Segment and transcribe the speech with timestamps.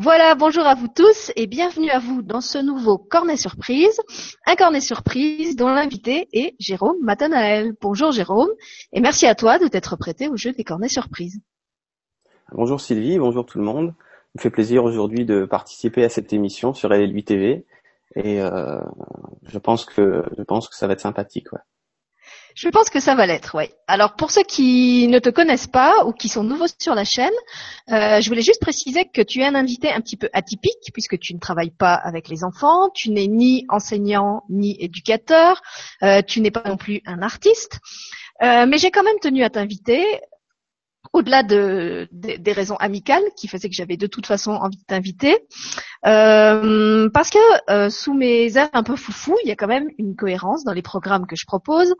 [0.00, 4.00] Voilà, bonjour à vous tous et bienvenue à vous dans ce nouveau Cornet Surprise,
[4.46, 7.74] un Cornet Surprise dont l'invité est Jérôme Matanael.
[7.80, 8.50] Bonjour Jérôme
[8.92, 11.40] et merci à toi de t'être prêté au jeu des Cornets Surprises.
[12.52, 13.92] Bonjour Sylvie, bonjour tout le monde.
[14.36, 17.66] Il me fait plaisir aujourd'hui de participer à cette émission sur LL8 TV
[18.14, 18.78] et euh,
[19.48, 21.52] je pense que je pense que ça va être sympathique.
[21.52, 21.58] Ouais.
[22.60, 23.66] Je pense que ça va l'être, oui.
[23.86, 27.30] Alors pour ceux qui ne te connaissent pas ou qui sont nouveaux sur la chaîne,
[27.92, 31.20] euh, je voulais juste préciser que tu es un invité un petit peu atypique puisque
[31.20, 35.62] tu ne travailles pas avec les enfants, tu n'es ni enseignant ni éducateur,
[36.02, 37.78] euh, tu n'es pas non plus un artiste.
[38.42, 40.04] Euh, mais j'ai quand même tenu à t'inviter
[41.18, 45.36] au-delà de, des raisons amicales qui faisaient que j'avais de toute façon envie de t'inviter,
[46.06, 47.38] euh, parce que
[47.70, 50.72] euh, sous mes airs un peu foufou, il y a quand même une cohérence dans
[50.72, 51.94] les programmes que je propose.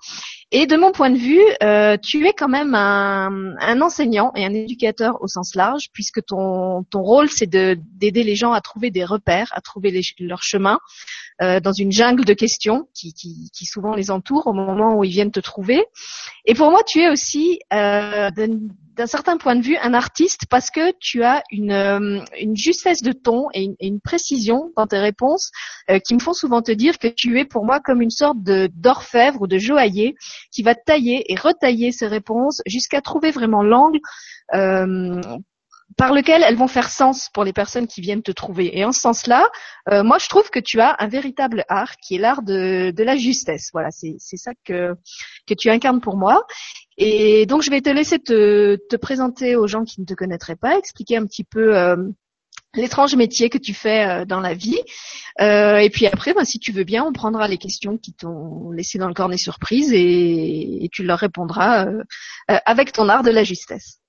[0.50, 4.44] Et de mon point de vue, euh, tu es quand même un, un, enseignant et
[4.44, 8.90] un éducateur au sens large, puisque ton, ton rôle c'est d'aider les gens à trouver
[8.90, 10.78] des repères, à trouver les, leur chemin,
[11.40, 15.04] euh, dans une jungle de questions qui, qui, qui, souvent les entourent au moment où
[15.04, 15.84] ils viennent te trouver.
[16.46, 18.30] Et pour moi, tu es aussi, euh,
[18.98, 22.20] d'un certain point de vue, un artiste parce que tu as une, euh,
[22.54, 25.52] justesse de ton et une, précision dans tes réponses
[25.88, 28.42] euh, qui me font souvent te dire que tu es pour moi comme une sorte
[28.42, 30.16] de d'orfèvre ou de joaillier
[30.50, 34.00] qui va tailler et retailler ses réponses jusqu'à trouver vraiment l'angle
[34.54, 35.20] euh,
[35.96, 38.76] par lequel elles vont faire sens pour les personnes qui viennent te trouver.
[38.78, 39.48] Et en ce sens-là,
[39.90, 43.16] euh, moi je trouve que tu as un véritable art qui est l'art de, la
[43.16, 43.70] justesse.
[43.72, 44.96] Voilà, c'est ça que
[45.56, 46.44] tu incarnes pour moi.
[46.98, 50.56] Et donc je vais te laisser te, te présenter aux gens qui ne te connaîtraient
[50.56, 51.96] pas, expliquer un petit peu euh,
[52.74, 54.80] l'étrange métier que tu fais euh, dans la vie.
[55.40, 58.72] Euh, et puis après, ben, si tu veux bien, on prendra les questions qui t'ont
[58.72, 61.86] laissé dans le cornet surprise et, tu leur répondras
[62.48, 64.00] avec ton art de la justesse.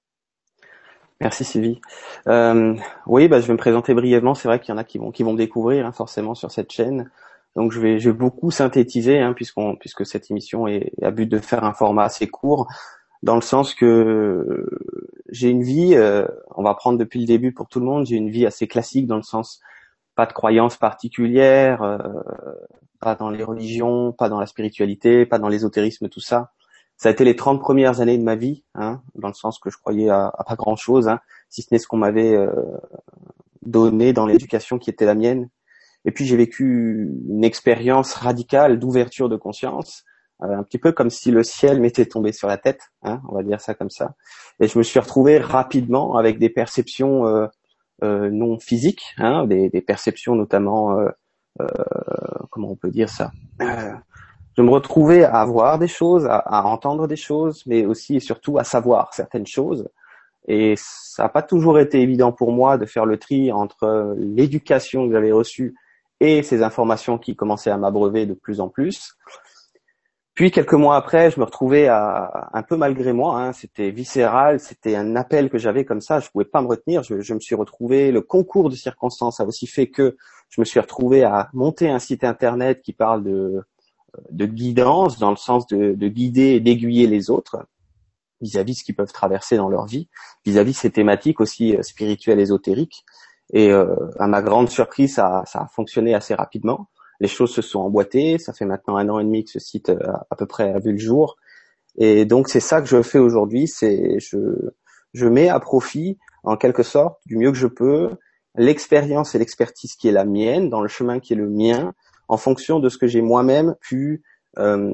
[1.21, 1.81] Merci Sylvie.
[2.25, 4.33] Oui, bah, je vais me présenter brièvement.
[4.33, 7.11] C'est vrai qu'il y en a qui vont qui découvrir hein, forcément sur cette chaîne.
[7.55, 11.27] Donc je vais je vais beaucoup synthétiser hein, puisqu'on puisque cette émission est à but
[11.27, 12.67] de faire un format assez court,
[13.23, 14.67] dans le sens que
[15.29, 15.95] j'ai une vie.
[15.95, 18.05] Euh, on va prendre depuis le début pour tout le monde.
[18.05, 19.61] J'ai une vie assez classique dans le sens
[20.15, 21.97] pas de croyances particulières, euh,
[22.99, 26.51] pas dans les religions, pas dans la spiritualité, pas dans l'ésotérisme, tout ça
[26.99, 29.69] ça a été les 30 premières années de ma vie, hein, dans le sens que
[29.69, 32.51] je croyais à, pas grand-chose, hein, si ce n'est ce qu'on m'avait euh,
[33.61, 35.49] donné dans l'éducation qui était la mienne.
[36.05, 40.05] Et puis j'ai vécu une expérience radicale d'ouverture de conscience,
[40.41, 43.35] euh, un petit peu comme si le ciel m'était tombé sur la tête, hein, on
[43.35, 44.15] va dire ça comme ça.
[44.59, 47.47] Et je me suis retrouvé rapidement avec des perceptions euh,
[48.01, 50.97] non physiques, hein, des, des, perceptions notamment,
[52.49, 53.31] comment on peut dire ça
[54.59, 58.57] je me retrouvais à voir des choses, à, entendre des choses, mais aussi et surtout
[58.57, 59.87] à savoir certaines choses.
[60.49, 65.07] Et ça n'a pas toujours été évident pour moi de faire le tri entre l'éducation
[65.07, 65.75] que j'avais reçue
[66.19, 69.15] et ces informations qui commençaient à m'abreuver de plus en plus.
[70.33, 74.59] Puis quelques mois après, je me retrouvais à, un peu malgré moi, hein, c'était viscéral,
[74.59, 77.41] c'était un appel que j'avais comme ça, je pouvais pas me retenir, je, je, me
[77.41, 80.15] suis retrouvé, le concours de circonstances a aussi fait que
[80.49, 83.63] je me suis retrouvé à monter un site internet qui parle de
[84.31, 87.65] de guidance dans le sens de, guider et d'aiguiller les autres
[88.41, 90.07] vis-à-vis de ce qu'ils peuvent traverser dans leur vie,
[90.45, 93.03] vis-à-vis ces thématiques aussi euh, spirituelles, ésotériques.
[93.53, 96.87] Et euh, à ma grande surprise, ça, a fonctionné assez rapidement.
[97.19, 98.37] Les choses se sont emboîtées.
[98.37, 99.99] Ça fait maintenant un an et demi que ce site euh,
[100.29, 101.37] à peu près a vu le jour.
[101.97, 103.67] Et donc c'est ça que je fais aujourd'hui.
[103.67, 104.37] C'est je,
[105.13, 108.09] je mets à profit, en quelque sorte, du mieux que je peux,
[108.55, 111.93] l'expérience et l'expertise qui est la mienne, dans le chemin qui est le mien,
[112.27, 114.23] en fonction de ce que j'ai moi-même pu
[114.57, 114.93] euh,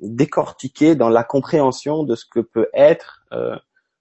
[0.00, 3.56] décortiquer dans la compréhension de ce que peut être euh,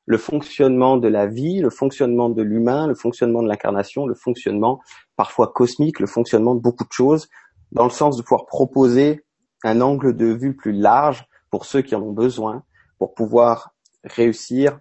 [0.06, 4.82] le fonctionnement de la vie, le fonctionnement de l'humain, le fonctionnement de l'incarnation, le fonctionnement
[5.16, 7.28] parfois cosmique, le fonctionnement de beaucoup de choses,
[7.72, 9.26] dans le sens de pouvoir proposer
[9.64, 12.64] un angle de vue plus large pour ceux qui en ont besoin,
[13.00, 13.74] pour pouvoir
[14.04, 14.80] réussir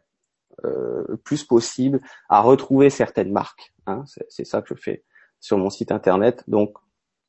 [0.64, 3.72] euh, le plus possible à retrouver certaines marques.
[3.86, 4.04] Hein.
[4.28, 5.04] C'est ça que je fais
[5.40, 6.44] sur mon site internet.
[6.48, 6.76] Donc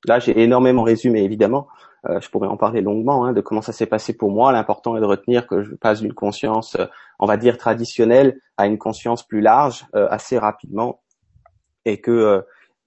[0.07, 1.68] Là, j'ai énormément résumé, évidemment.
[2.10, 4.52] Euh, je pourrais en parler longuement hein, de comment ça s'est passé pour moi.
[4.52, 6.86] L'important est de retenir que je passe d'une conscience, euh,
[7.19, 11.02] on va dire traditionnelle, à une conscience plus large euh, assez rapidement,
[11.86, 12.44] et que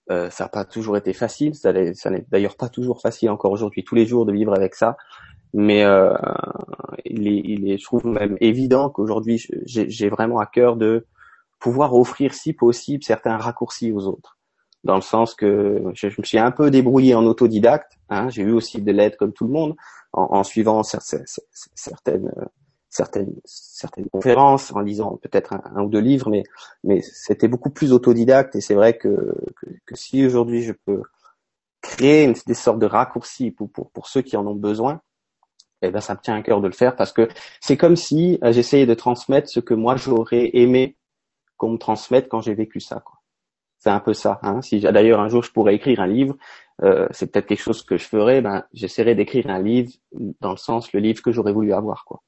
[0.08, 1.54] ça n'a pas toujours été facile.
[1.54, 4.96] Ça, n'est d'ailleurs pas toujours facile encore aujourd'hui, tous les jours, de vivre avec ça.
[5.52, 5.82] Mais
[7.04, 11.06] il est, il, est, je trouve même évident qu'aujourd'hui, j'ai vraiment à cœur de
[11.60, 14.37] pouvoir offrir, si possible, certains raccourcis aux autres
[14.84, 17.98] dans le sens que je, me suis un peu débrouillé en autodidacte.
[18.08, 19.76] Hein, j'ai eu aussi de l'aide comme tout le monde
[20.12, 21.26] en, suivant certaines
[22.90, 26.44] certaines certaines conférences, en lisant peut-être un, ou deux livres, mais
[26.84, 28.56] mais c'était beaucoup plus autodidacte.
[28.56, 29.34] Et c'est vrai que,
[29.86, 31.02] que, si aujourd'hui je peux
[31.82, 35.00] créer des sortes de raccourcis pour, pour pour ceux qui en ont besoin,
[35.82, 37.28] eh ben ça me tient à cœur de le faire parce que
[37.60, 40.96] c'est comme si euh, j'essayais de transmettre ce que moi j'aurais aimé
[41.56, 43.00] qu'on me transmette quand j'ai vécu ça.
[43.00, 43.17] Quoi.
[43.78, 44.40] C'est un peu ça.
[44.42, 44.60] Hein.
[44.62, 46.36] Si d'ailleurs un jour je pourrais écrire un livre,
[46.82, 48.40] euh, c'est peut-être quelque chose que je ferais.
[48.40, 49.92] Ben j'essaierai d'écrire un livre
[50.40, 52.04] dans le sens le livre que j'aurais voulu avoir.
[52.04, 52.22] Quoi.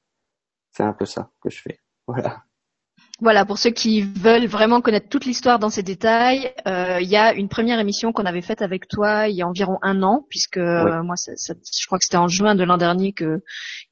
[0.71, 1.79] C'est un peu ça que je fais.
[2.07, 2.43] Voilà.
[3.21, 7.15] Voilà, pour ceux qui veulent vraiment connaître toute l'histoire dans ses détails, euh, il y
[7.15, 10.25] a une première émission qu'on avait faite avec toi il y a environ un an,
[10.27, 13.37] puisque euh, moi, ça, ça, je crois que c'était en juin de l'an dernier que,
[13.37, 13.43] que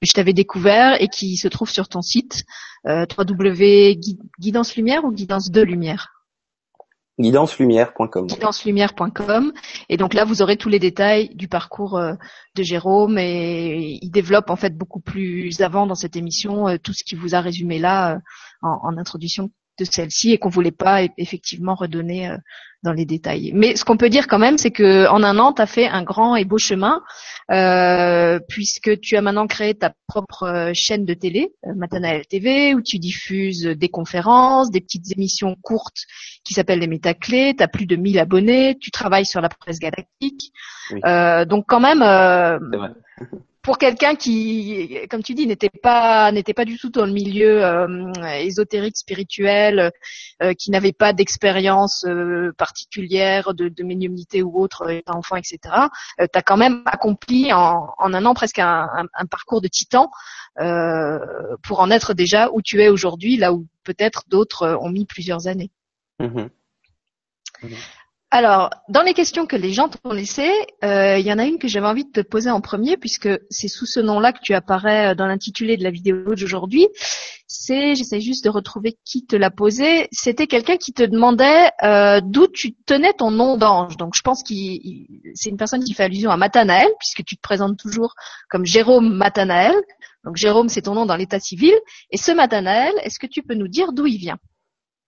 [0.02, 2.44] je t'avais découvert et qui se trouve sur ton site
[2.88, 6.19] euh, www.guidance lumière ou guidance de lumière?
[7.20, 8.28] guidancelumière.com.
[8.28, 9.54] Guidancelumière.com.
[9.90, 12.14] Et donc là, vous aurez tous les détails du parcours euh,
[12.56, 16.94] de Jérôme et il développe en fait beaucoup plus avant dans cette émission euh, tout
[16.94, 18.20] ce qui vous a résumé là euh,
[18.62, 19.50] en, en, introduction
[19.86, 22.36] de celle-ci et qu'on voulait pas effectivement redonner
[22.84, 23.52] dans les détails.
[23.54, 25.88] Mais ce qu'on peut dire quand même, c'est que en un an, tu as fait
[25.88, 27.02] un grand et beau chemin,
[27.52, 32.82] euh, puisque tu as maintenant créé ta propre euh, chaîne de télé, euh, TV, où
[32.82, 36.06] tu diffuses des conférences, des petites émissions courtes
[36.46, 37.54] qui s'appellent les métaclés.
[37.58, 40.54] Tu as plus de 1000 abonnés, tu travailles sur la presse galactique.
[41.06, 42.60] Euh, donc quand même, euh,
[43.62, 47.64] pour quelqu'un qui, comme tu dis, n'était pas n'était pas du tout dans le milieu
[47.64, 49.92] euh, ésotérique spirituel,
[50.42, 55.60] euh, qui n'avait pas d'expérience euh, particulière de, de médiumnité ou autre, étant enfant, etc.
[56.18, 60.10] tu as quand même accompli en, en un an presque un, un, parcours de titan
[61.64, 65.48] pour en être déjà où tu es aujourd'hui, là où peut-être d'autres ont mis plusieurs
[65.48, 65.72] années.
[66.20, 67.76] Mmh mmh
[68.32, 70.54] alors, dans les questions que les gens t'ont laissées,
[70.84, 73.28] euh, il y en a une que j'avais envie de te poser en premier, puisque
[73.50, 76.88] c'est sous ce nom-là que tu apparais euh, dans l'intitulé de la vidéo d'aujourd'hui.
[77.48, 80.08] C'est, j'essaie juste de retrouver qui te l'a posé.
[80.12, 83.98] C'était quelqu'un qui te demandait euh, d'où tu tenais ton nom d'ange.
[83.98, 84.54] Donc, je pense que
[85.34, 88.14] c'est une personne qui fait allusion à Matanael, puisque tu te présentes toujours
[88.48, 89.74] comme Jérôme Matanael.
[90.24, 91.74] Donc, Jérôme, c'est ton nom dans l'état civil.
[92.12, 94.38] Et ce Matanael, est-ce que tu peux nous dire d'où il vient?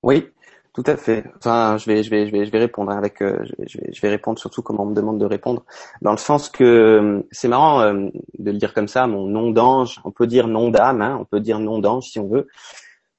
[0.02, 0.26] Oui.
[0.74, 1.26] Tout à fait.
[1.38, 4.02] Enfin, je vais, je vais, je vais, je vais répondre avec, euh, je, vais, je
[4.02, 5.66] vais répondre surtout comme on me demande de répondre,
[6.02, 8.10] dans le sens que euh, c'est marrant euh,
[8.40, 9.06] de le dire comme ça.
[9.06, 12.20] Mon nom d'ange, on peut dire nom d'âme, hein, on peut dire nom d'ange si
[12.20, 12.48] on veut.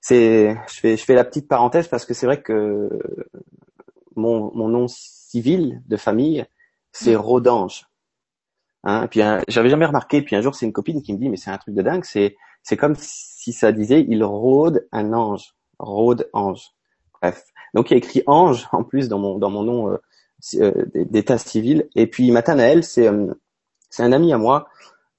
[0.00, 2.88] C'est, je fais, je fais la petite parenthèse parce que c'est vrai que
[4.16, 6.44] mon, mon nom civil de famille,
[6.90, 7.86] c'est Rodange.
[8.84, 10.22] Hein, puis j'avais jamais remarqué.
[10.22, 12.04] Puis un jour, c'est une copine qui me dit, mais c'est un truc de dingue.
[12.04, 16.72] C'est, c'est comme si ça disait, il rôde un ange, rôde ange.
[17.22, 17.44] Bref.
[17.74, 19.96] Donc il y a écrit Ange en plus dans mon dans mon nom euh,
[20.56, 21.88] euh, d'état civil.
[21.94, 23.32] Et puis Matanael, c'est euh,
[23.90, 24.66] c'est un ami à moi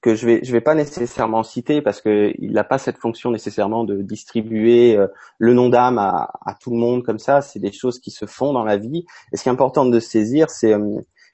[0.01, 3.31] que je vais je vais pas nécessairement citer parce que il n'a pas cette fonction
[3.31, 5.00] nécessairement de distribuer
[5.38, 7.41] le nom d'âme à, à, tout le monde comme ça.
[7.41, 9.06] C'est des choses qui se font dans la vie.
[9.31, 10.73] Et ce qui est important de saisir, c'est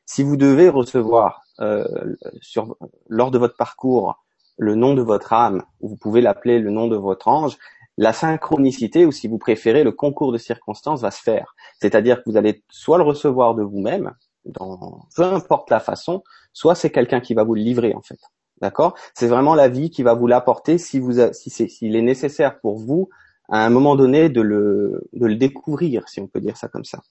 [0.05, 1.41] si vous devez recevoir
[2.41, 2.77] sur
[3.07, 4.23] lors de votre parcours
[4.59, 7.57] le nom de votre âme, ou vous pouvez l'appeler le nom de votre ange,
[7.99, 11.53] la synchronicité, ou si vous préférez, le concours de circonstances va se faire.
[11.81, 14.13] C'est-à-dire que vous allez soit le recevoir de vous-même,
[14.45, 16.23] dans peu importe la façon,
[16.53, 18.19] soit c'est quelqu'un qui va vous le livrer en fait.
[18.61, 18.95] D'accord?
[19.15, 22.61] C'est vraiment la vie qui va vous l'apporter si vous si c'est s'il est nécessaire
[22.61, 23.09] pour vous
[23.49, 26.85] à un moment donné de le de le découvrir, si on peut dire ça comme
[26.85, 27.01] ça.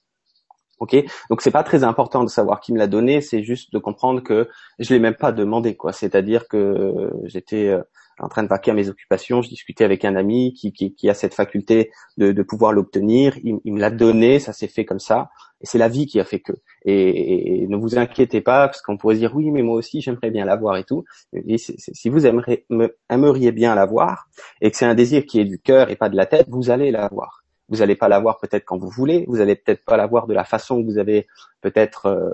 [0.79, 0.95] Ok,
[1.29, 4.23] donc c'est pas très important de savoir qui me l'a donné, c'est juste de comprendre
[4.23, 4.47] que
[4.79, 5.93] je l'ai même pas demandé quoi.
[5.93, 7.83] C'est-à-dire que j'étais euh,
[8.19, 11.09] en train de vaquer à mes occupations, je discutais avec un ami qui, qui, qui
[11.09, 13.37] a cette faculté de, de pouvoir l'obtenir.
[13.43, 15.29] Il, il, me l'a donné, ça s'est fait comme ça,
[15.61, 16.53] et c'est la vie qui a fait que.
[16.85, 20.45] Et, ne vous inquiétez pas, parce qu'on pourrait dire oui, mais moi aussi j'aimerais bien
[20.45, 21.05] l'avoir et tout.
[21.33, 22.65] Et si vous aimeriez,
[23.09, 24.29] aimeriez bien l'avoir,
[24.61, 26.69] et que c'est un désir qui est du cœur et pas de la tête, vous
[26.69, 27.43] allez l'avoir.
[27.69, 30.43] Vous n'allez pas l'avoir peut-être quand vous voulez, vous allez peut-être pas l'avoir de la
[30.43, 31.27] façon que vous avez
[31.61, 32.31] peut-être euh,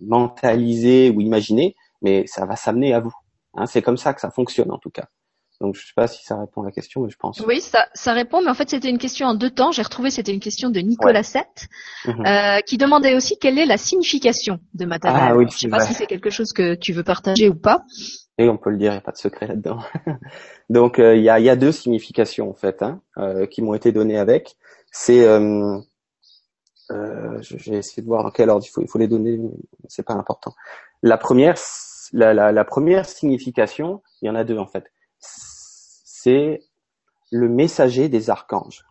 [0.00, 3.14] mentalisé ou imaginé, mais ça va s'amener à vous.
[3.56, 5.06] Hein, c'est comme ça que ça fonctionne en tout cas.
[5.60, 7.40] Donc je sais pas si ça répond à la question, mais je pense.
[7.46, 9.72] Oui, ça, ça répond, mais en fait c'était une question en deux temps.
[9.72, 11.68] J'ai retrouvé, c'était une question de Nicolas Sett,
[12.04, 12.26] mhm.
[12.26, 15.22] euh, qui demandait aussi quelle est la signification de matériel.
[15.22, 17.84] Ah, oui, je sais pas si c'est quelque chose que tu veux partager ou pas.
[18.38, 19.78] Et on peut le dire, il n'y a pas de secret là-dedans.
[20.70, 23.72] Donc euh, il y, a, y, a, deux significations en fait hein, euh, qui m'ont
[23.72, 24.56] été données avec.
[24.92, 25.26] C'est,
[27.40, 29.40] j'ai essayé de voir dans quel ordre il faut, il faut les donner,
[29.88, 30.54] c'est pas important.
[31.02, 31.56] La première,
[32.12, 34.90] la, première signification, il y en a deux en fait.
[35.18, 36.62] C'est
[37.30, 38.84] le messager des archanges.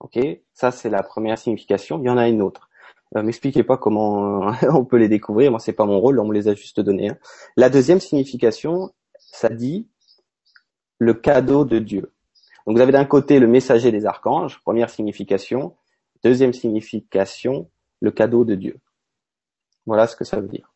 [0.00, 0.18] Ok,
[0.54, 1.98] ça c'est la première signification.
[2.00, 2.68] Il y en a une autre.
[3.16, 5.50] Euh, M'expliquez pas comment on peut les découvrir.
[5.50, 7.10] Moi c'est pas mon rôle, on me les a juste donnés.
[7.10, 7.18] Hein.
[7.56, 9.88] La deuxième signification, ça dit
[10.98, 12.12] le cadeau de Dieu.
[12.66, 15.76] Donc vous avez d'un côté le messager des archanges, première signification,
[16.22, 17.70] deuxième signification,
[18.00, 18.78] le cadeau de Dieu.
[19.86, 20.69] Voilà ce que ça veut dire.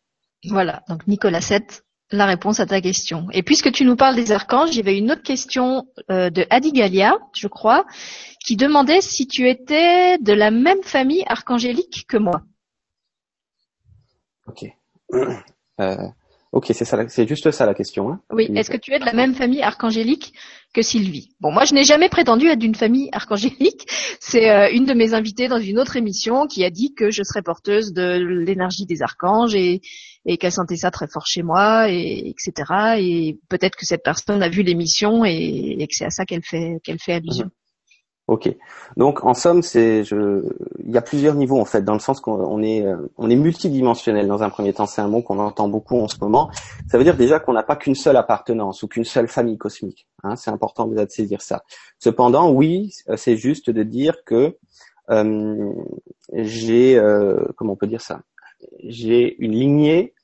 [0.48, 3.28] Voilà, donc Nicolas 7, la réponse à ta question.
[3.32, 6.46] Et puisque tu nous parles des archanges, il y avait une autre question euh, de
[6.50, 7.84] Adigalia, je crois,
[8.44, 12.42] qui demandait si tu étais de la même famille archangélique que moi.
[14.46, 14.66] Ok.
[15.80, 16.08] Euh,
[16.52, 18.10] ok, c'est ça, c'est juste ça la question.
[18.10, 18.50] Hein oui.
[18.54, 20.34] Est-ce que tu es de la même famille archangélique
[20.75, 23.87] que Sylvie Bon, moi, je n'ai jamais prétendu être d'une famille archangélique.
[24.21, 27.23] C'est euh, une de mes invitées dans une autre émission qui a dit que je
[27.23, 29.81] serais porteuse de l'énergie des archanges et,
[30.38, 32.97] qu'elle sentait ça très fort chez moi, et etc.
[32.99, 36.43] Et peut-être que cette personne a vu l'émission et, et que c'est à ça qu'elle
[36.43, 37.50] fait qu'elle fait allusion.
[38.26, 38.49] Ok.
[38.97, 40.43] Donc en somme, c'est je
[40.83, 43.37] il y a plusieurs niveaux en fait dans le sens qu'on est euh, on est
[43.37, 46.50] multidimensionnel dans un premier temps, c'est un mot qu'on entend beaucoup en ce moment.
[46.88, 50.07] Ça veut dire déjà qu'on n'a pas qu'une seule appartenance ou qu'une seule famille cosmique.
[50.23, 51.64] Hein, c'est important de saisir ça.
[51.99, 54.57] Cependant, oui, euh, c'est juste de dire que
[55.11, 55.73] euh,
[56.33, 58.23] j'ai euh, comment on peut dire ça?
[58.85, 60.14] J'ai une lignée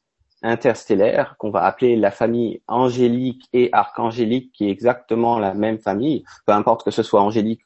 [0.42, 6.24] interstellaire qu'on va appeler la famille angélique et archangélique qui est exactement la même famille,
[6.46, 7.60] peu importe que ce soit angélique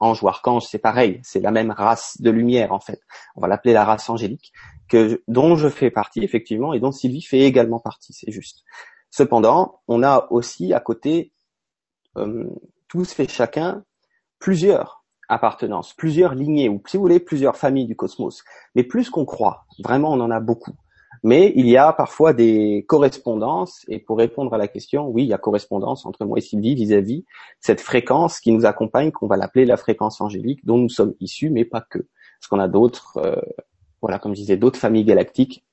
[0.00, 3.00] ange ou archange, c'est pareil, c'est la même race de lumière en fait.
[3.36, 4.52] On va l'appeler la race angélique,
[4.88, 8.64] que dont je fais partie effectivement et dont Sylvie fait également partie, c'est juste.
[9.10, 11.32] Cependant, on a aussi à côté
[12.16, 12.48] euh,
[12.88, 13.84] tous fait chacun
[14.38, 18.42] plusieurs appartenances, plusieurs lignées ou si vous voulez plusieurs familles du cosmos.
[18.74, 20.74] Mais plus qu'on croit, vraiment on en a beaucoup.
[21.22, 25.28] Mais il y a parfois des correspondances, et pour répondre à la question, oui, il
[25.28, 27.24] y a correspondance entre moi et Sylvie vis-à-vis
[27.60, 31.50] cette fréquence qui nous accompagne, qu'on va l'appeler la fréquence angélique, dont nous sommes issus,
[31.50, 31.98] mais pas que.
[31.98, 33.40] Parce qu'on a d'autres, euh,
[34.00, 35.64] voilà, comme je disais, d'autres familles galactiques,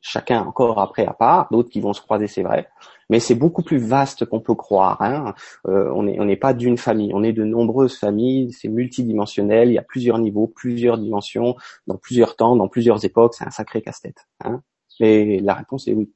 [0.00, 2.68] chacun encore après à part, d'autres qui vont se croiser, c'est vrai,
[3.10, 5.02] mais c'est beaucoup plus vaste qu'on peut croire.
[5.02, 5.34] Hein.
[5.68, 9.74] Euh, on n'est on pas d'une famille, on est de nombreuses familles, c'est multidimensionnel, il
[9.74, 13.82] y a plusieurs niveaux, plusieurs dimensions, dans plusieurs temps, dans plusieurs époques, c'est un sacré
[13.82, 14.26] casse-tête.
[14.44, 14.62] Hein.
[15.00, 16.10] Et la réponse est oui,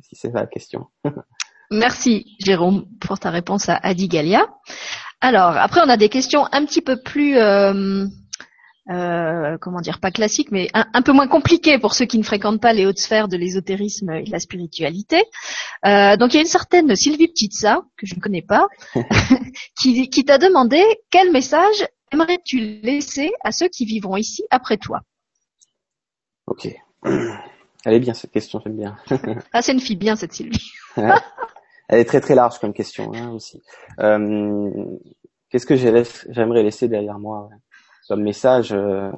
[0.00, 0.86] si c'est la question.
[1.70, 4.46] Merci Jérôme pour ta réponse à Adi Galia.
[5.20, 8.06] Alors après on a des questions un petit peu plus euh,
[8.90, 12.62] euh, comment dire pas classiques mais un, peu moins compliquées pour ceux qui ne fréquentent
[12.62, 15.22] pas les hautes sphères de l'ésotérisme et de la spiritualité.
[15.84, 18.66] Euh, donc il y a une certaine Sylvie Petitsa que je ne connais pas
[19.78, 25.00] qui, qui t'a demandé quel message aimerais-tu laisser à ceux qui vivront ici après toi?
[26.46, 26.68] Ok.
[27.88, 28.98] Elle est bien cette question, j'aime bien.
[29.54, 30.72] ah, c'est une fille bien cette Sylvie.
[31.88, 33.62] Elle est très très large comme question hein, aussi.
[34.00, 34.98] Euh,
[35.48, 37.48] Qu'est-ce que j'aimerais laisser derrière moi
[38.06, 39.10] comme message euh,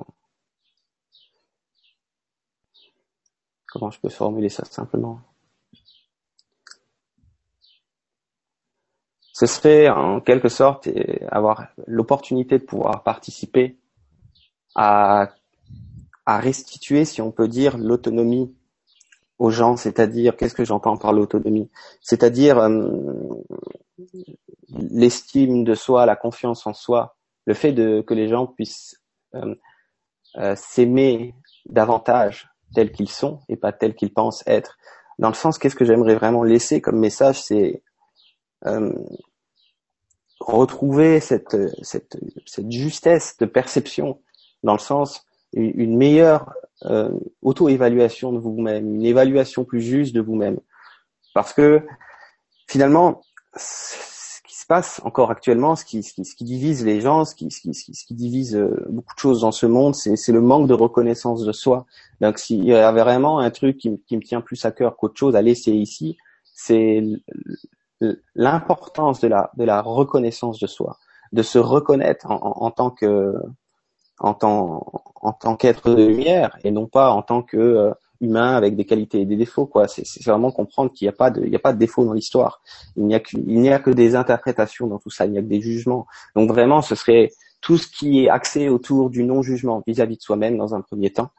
[3.67, 5.19] Comment je peux formuler ça simplement?
[9.33, 10.89] Ce serait en quelque sorte
[11.33, 13.81] avoir l'opportunité de pouvoir participer
[14.77, 15.31] à
[16.27, 18.55] à restituer, si on peut dire, l'autonomie
[19.41, 21.71] aux gens, c'est-à-dire, qu'est-ce que j'entends par l'autonomie?
[22.03, 22.91] C'est-à-dire euh,
[24.69, 27.17] l'estime de soi, la confiance en soi,
[27.47, 29.01] le fait de, que les gens puissent
[29.35, 29.55] euh,
[30.37, 34.77] euh, s'aimer davantage tels qu'ils sont et pas tels qu'ils pensent être.
[35.19, 37.83] Dans le sens, qu'est-ce que j'aimerais vraiment laisser comme message, c'est
[40.39, 44.21] retrouver cette, cette, cette justesse de perception,
[44.63, 46.53] dans le sens, une meilleure
[46.85, 47.11] euh,
[47.43, 50.59] auto-évaluation de vous-même, une évaluation plus juste de vous-même.
[51.35, 51.83] Parce que
[52.69, 53.21] finalement,
[53.57, 57.25] ce qui se passe encore actuellement, ce qui, ce qui, ce qui divise les gens,
[57.25, 60.33] ce qui, ce qui, ce qui divise euh, beaucoup de choses dans ce monde, c'est
[60.33, 61.87] le manque de reconnaissance de soi.
[62.21, 65.17] Donc s'il y avait vraiment un truc qui, qui me tient plus à cœur qu'autre
[65.19, 66.17] chose à laisser ici,
[66.55, 67.03] c'est
[68.35, 70.99] l'importance de la, de la reconnaissance de soi,
[71.33, 73.35] de se reconnaître en, en, en tant que
[74.21, 74.87] en tant
[75.23, 78.85] en tant qu'être de lumière et non pas en tant que euh, humain avec des
[78.85, 79.89] qualités et des défauts quoi.
[79.89, 82.13] C'est vraiment comprendre qu'il n'y a pas de il y a pas de défaut dans
[82.13, 82.63] l'histoire.
[82.97, 85.27] Il n'y a que il n'y a que des interprétations dans tout ça.
[85.27, 86.07] Il n'y a que des jugements.
[86.37, 90.23] Donc vraiment ce serait tout ce qui est axé autour du non jugement vis-à-vis de
[90.23, 91.31] soi-même dans un premier temps.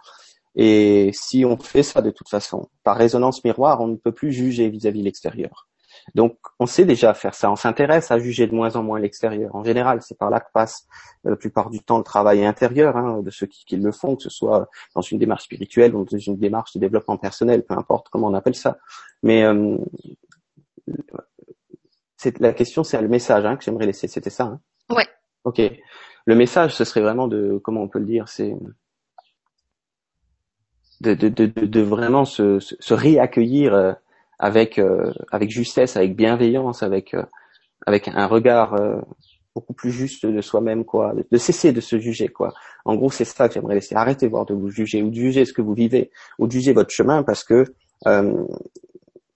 [0.55, 4.33] Et si on fait ça de toute façon par résonance miroir on ne peut plus
[4.33, 5.70] juger vis-à-vis l'extérieur
[6.15, 7.51] donc, on sait déjà faire ça.
[7.51, 9.55] On s'intéresse à juger de moins en moins l'extérieur.
[9.55, 10.87] En général, c'est par là que passe
[11.25, 14.23] euh, la plupart du temps le travail intérieur hein, de ceux qui, le font, que
[14.23, 18.09] ce soit dans une démarche spirituelle ou dans une démarche de développement personnel, peu importe
[18.09, 18.77] comment on appelle ça.
[19.23, 19.77] Mais euh,
[22.39, 24.07] la question, c'est le message hein, que j'aimerais laisser.
[24.07, 24.43] C'était ça.
[24.45, 24.59] Hein?
[24.89, 25.07] Ouais.
[25.43, 25.61] Ok.
[26.25, 28.55] Le message, ce serait vraiment de, comment on peut le dire, c'est
[31.01, 33.95] de, de, de, de, vraiment se, se réaccueillir.
[34.41, 37.23] Euh, avec euh, avec justesse, avec bienveillance, avec euh,
[37.85, 38.75] avec un regard
[39.55, 42.53] beaucoup plus juste de soi-même, quoi, de, cesser de se juger, quoi.
[42.85, 43.95] En gros, c'est ça que j'aimerais laisser.
[43.95, 46.73] Arrêtez voir de vous juger ou de juger ce que vous vivez ou de juger
[46.73, 47.65] votre chemin parce que
[48.07, 48.45] euh,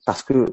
[0.06, 0.46] parce que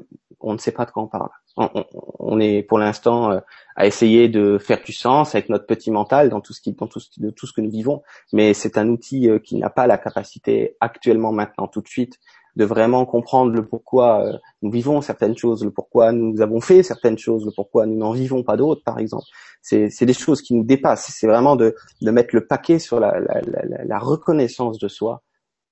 [0.43, 1.29] on ne sait pas de quoi on parle.
[1.55, 3.39] On, est pour l'instant euh,
[3.75, 6.87] à essayer de faire du sens avec notre petit mental dans tout ce qui, dans
[6.87, 8.01] tout ce, de tout ce que nous vivons,
[8.33, 12.19] mais c'est un outil euh, qui n'a pas la capacité actuellement, maintenant, tout de suite,
[12.55, 16.83] de vraiment comprendre le pourquoi euh, nous vivons certaines choses, le pourquoi nous avons fait
[16.83, 19.25] certaines choses, le pourquoi nous n'en vivons pas d'autres, par exemple.
[19.61, 21.07] C'est des choses qui nous dépassent.
[21.09, 25.23] C'est vraiment de, de, mettre le paquet sur la, la, la, la, reconnaissance de soi,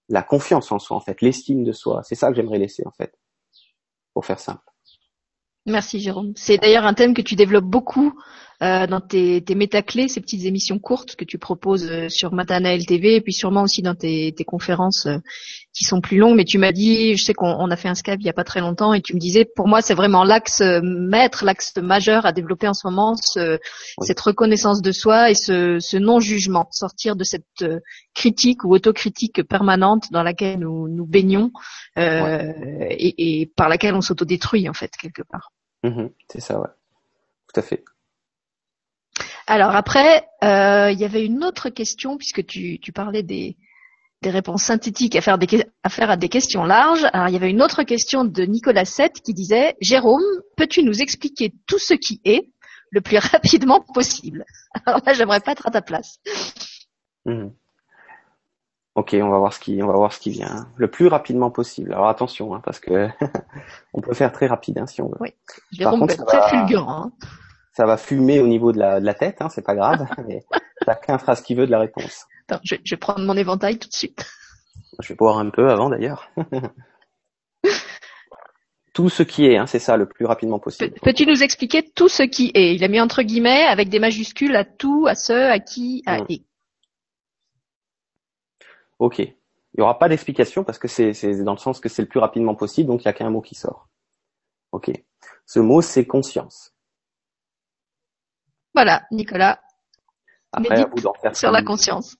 [0.07, 2.01] la confiance en soi, en fait, l'estime de soi.
[2.03, 3.13] C'est ça que j'aimerais laisser, en fait,
[4.13, 4.63] pour faire simple.
[5.65, 6.33] Merci Jérôme.
[6.35, 8.13] C'est d'ailleurs un thème que tu développes beaucoup
[8.63, 12.75] euh, dans tes, tes métaclés, ces petites émissions courtes que tu proposes euh, sur Matana
[12.75, 15.17] LTV et puis sûrement aussi dans tes, tes conférences euh,
[15.73, 16.35] qui sont plus longues.
[16.35, 18.43] Mais tu m'as dit, je sais qu'on a fait un Skype il y a pas
[18.43, 22.33] très longtemps et tu me disais, pour moi c'est vraiment l'axe maître, l'axe majeur à
[22.33, 23.57] développer en ce moment, ce,
[24.01, 27.65] cette reconnaissance de soi et ce, ce non-jugement, sortir de cette
[28.13, 31.51] critique ou autocritique permanente dans laquelle nous nous baignons
[31.97, 35.51] et, et, par laquelle on s'autodétruit en fait quelque part.
[35.83, 36.69] Mmh c'est ça, ouais.
[37.51, 37.83] Tout à fait.
[39.47, 43.57] Alors après, euh, il y avait une autre question puisque tu, parlais des,
[44.23, 45.37] réponses synthétiques à faire,
[46.09, 47.05] à des questions larges.
[47.13, 50.23] Alors il y avait une autre question de Nicolas Sette qui disait Jérôme,
[50.57, 52.49] peux-tu nous expliquer tout ce qui est
[52.91, 54.45] le plus rapidement possible?
[54.85, 56.19] Alors là, j'aimerais pas être à ta place.
[57.25, 57.47] Mmh.
[58.93, 61.49] Ok, on va voir ce qui, on va voir ce qui vient le plus rapidement
[61.49, 61.93] possible.
[61.93, 63.07] Alors attention, hein, parce que
[63.93, 65.17] on peut faire très rapide hein, si on veut.
[65.21, 65.33] Oui,
[65.71, 67.05] Jérôme peut être très fulgurant.
[67.05, 67.11] Hein
[67.71, 70.43] ça va fumer au niveau de la, de la tête, hein, c'est pas grave, mais
[70.85, 72.25] chacun fera ce qu'il veut de la réponse.
[72.47, 74.25] Attends, je, je, vais prendre mon éventail tout de suite.
[74.99, 76.29] Je vais boire un peu avant d'ailleurs.
[78.93, 80.93] tout ce qui est, hein, c'est ça, le plus rapidement possible.
[81.01, 82.75] Peux-tu nous expliquer tout ce qui est?
[82.75, 86.21] Il a mis entre guillemets avec des majuscules à tout, à ce, à qui, à
[86.21, 86.25] hmm.
[86.29, 86.43] et.
[88.99, 89.19] Ok.
[89.19, 91.13] Il n'y aura pas d'explication parce que c'est
[91.43, 93.39] dans le sens que c'est le plus rapidement possible, donc il n'y a qu'un mot
[93.39, 93.87] qui sort.
[94.73, 94.91] Ok.
[95.45, 96.73] Ce mot, c'est conscience.
[98.73, 99.59] Voilà, Nicolas.
[100.53, 100.85] Après,
[101.33, 102.17] sur la conscience.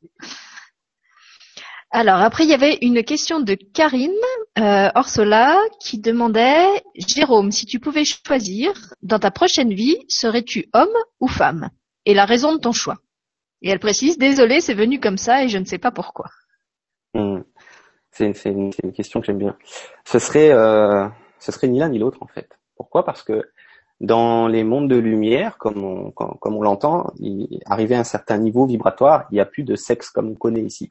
[1.93, 4.11] Alors après, il y avait une question de Karine
[4.57, 10.95] euh, Orsola qui demandait Jérôme, si tu pouvais choisir dans ta prochaine vie, serais-tu homme
[11.19, 11.69] ou femme?
[12.05, 12.95] Et la raison de ton choix.
[13.61, 16.27] Et elle précise Désolé, c'est venu comme ça et je ne sais pas pourquoi.
[17.13, 17.41] Hmm.
[18.11, 19.57] C'est une, question que j'aime bien.
[20.05, 21.07] Ce serait, euh,
[21.39, 22.49] ce serait ni l'un ni l'autre en fait.
[22.75, 23.03] Pourquoi?
[23.03, 23.51] Parce que
[24.01, 27.13] dans les mondes de lumière, comme on, comme on l'entend,
[27.65, 30.63] arrivé à un certain niveau vibratoire, il n'y a plus de sexe comme on connaît
[30.63, 30.89] ici.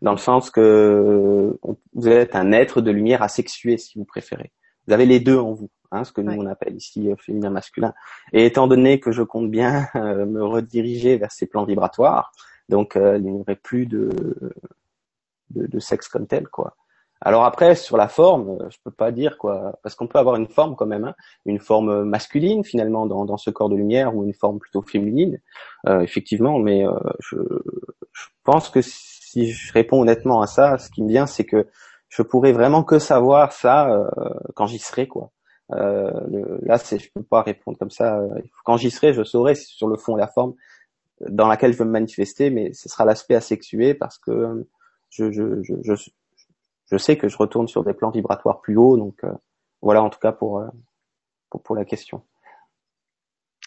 [0.00, 1.58] Dans le sens que
[1.92, 4.52] vous êtes un être de lumière asexué, si vous préférez.
[4.86, 7.50] Vous avez les deux en vous, hein, ce que nous on appelle ici euh, féminin
[7.50, 7.94] masculin.
[8.32, 12.32] Et étant donné que je compte bien euh, me rediriger vers ces plans vibratoires,
[12.68, 14.10] donc euh, il n'y aurait plus de,
[15.50, 16.76] de, de sexe comme tel, quoi.
[17.24, 20.48] Alors après, sur la forme, je peux pas dire quoi, parce qu'on peut avoir une
[20.48, 21.14] forme quand même, hein,
[21.46, 25.40] une forme masculine finalement dans, ce corps de lumière ou une forme plutôt féminine,
[25.86, 26.58] euh, effectivement.
[26.58, 27.36] Mais euh, je,
[28.44, 31.68] pense que si je réponds honnêtement à ça, ce qui me vient, c'est que
[32.08, 34.10] je pourrais vraiment que savoir ça euh,
[34.56, 35.30] quand j'y serai quoi.
[35.72, 38.20] Euh, là, c'est, je peux pas répondre comme ça.
[38.64, 40.54] Quand j'y serai, je saurai sur le fond la forme
[41.28, 44.66] dans laquelle je veux me manifester, mais ce sera l'aspect asexué parce que
[45.08, 45.94] je, je, je,
[46.92, 48.96] je sais que je retourne sur des plans vibratoires plus hauts.
[48.98, 49.32] Donc euh,
[49.80, 50.68] voilà en tout cas pour, euh,
[51.50, 52.22] pour, pour la question.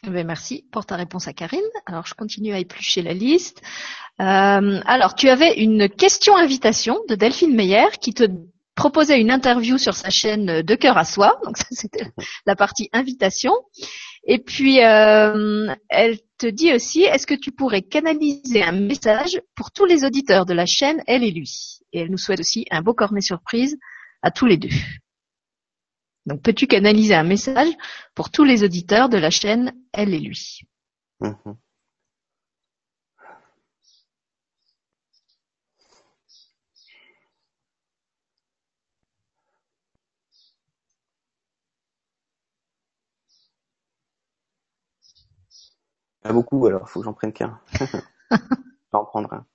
[0.05, 1.59] Eh ben, merci pour ta réponse à Karine.
[1.88, 3.63] Alors je continue à éplucher la liste.
[4.19, 8.25] Euh, alors tu avais une question invitation de Delphine Meyer qui te
[8.75, 11.39] proposait une interview sur sa chaîne De cœur à soi.
[11.43, 12.11] Donc ça c'était
[12.45, 13.53] la partie invitation.
[14.25, 19.71] Et puis euh, elle te dit aussi, est-ce que tu pourrais canaliser un message pour
[19.71, 21.80] tous les auditeurs de la chaîne Elle et lui?
[21.93, 23.78] Et elle nous souhaite aussi un beau cornet surprise
[24.21, 24.69] à tous les deux.
[26.26, 27.71] Donc peux-tu canaliser un message
[28.15, 30.62] pour tous les auditeurs de la chaîne Elle et lui?
[46.25, 46.31] Mhm.
[46.31, 47.59] a beaucoup, alors faut que j'en prenne qu'un.
[48.93, 49.45] j'en prendre un.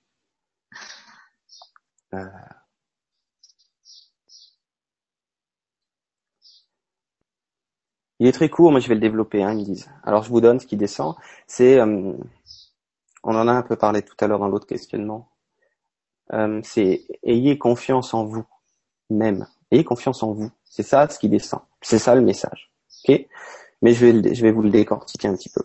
[2.13, 2.25] Euh.
[8.19, 9.89] Il est très court, moi je vais le développer, hein, ils me disent.
[10.03, 11.15] Alors je vous donne ce qui descend.
[11.47, 12.13] C'est, euh,
[13.23, 15.31] on en a un peu parlé tout à l'heure dans l'autre questionnement.
[16.33, 18.45] Euh, c'est ayez confiance en vous
[19.09, 19.47] même.
[19.71, 20.51] Ayez confiance en vous.
[20.63, 21.61] C'est ça ce qui descend.
[21.81, 22.71] C'est ça le message.
[23.07, 23.27] Ok?
[23.81, 25.61] Mais je vais, je vais vous le décortiquer un petit peu.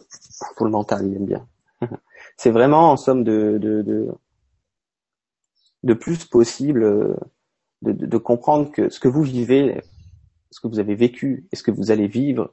[0.57, 1.47] Pour le mental, il aime bien.
[2.37, 4.09] C'est vraiment en somme de, de, de,
[5.83, 7.15] de plus possible euh,
[7.83, 9.83] de, de, comprendre que ce que vous vivez,
[10.51, 12.53] ce que vous avez vécu et ce que vous allez vivre,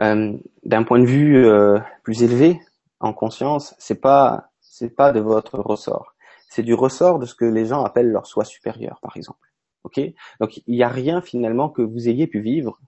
[0.00, 2.60] euh, d'un point de vue euh, plus élevé
[3.00, 6.14] en conscience, c'est pas c'est pas de votre ressort.
[6.48, 9.48] C'est du ressort de ce que les gens appellent leur soi supérieur, par exemple.
[9.84, 10.00] Ok?
[10.40, 12.78] Donc il n'y a rien finalement que vous ayez pu vivre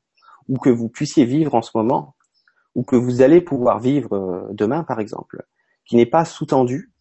[0.48, 2.14] ou que vous puissiez vivre en ce moment
[2.74, 5.44] ou que vous allez pouvoir vivre euh, demain, par exemple,
[5.84, 6.92] qui n'est pas sous-tendu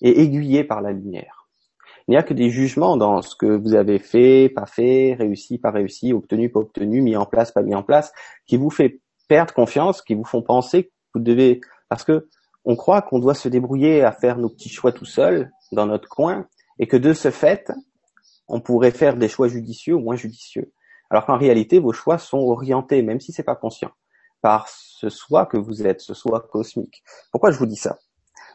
[0.00, 1.48] et aiguillé par la lumière.
[2.08, 5.58] Il n'y a que des jugements dans ce que vous avez fait, pas fait, réussi,
[5.58, 8.12] pas réussi, obtenu, pas obtenu, mis en place, pas mis en place,
[8.46, 12.28] qui vous fait perdre confiance, qui vous font penser que vous devez, parce que
[12.64, 16.08] on croit qu'on doit se débrouiller à faire nos petits choix tout seul dans notre
[16.08, 16.46] coin,
[16.78, 17.70] et que de ce fait,
[18.48, 20.72] on pourrait faire des choix judicieux ou moins judicieux.
[21.10, 23.90] Alors qu'en réalité, vos choix sont orientés, même si c'est pas conscient,
[24.40, 27.02] par ce soi que vous êtes, ce soi cosmique.
[27.32, 27.98] Pourquoi je vous dis ça?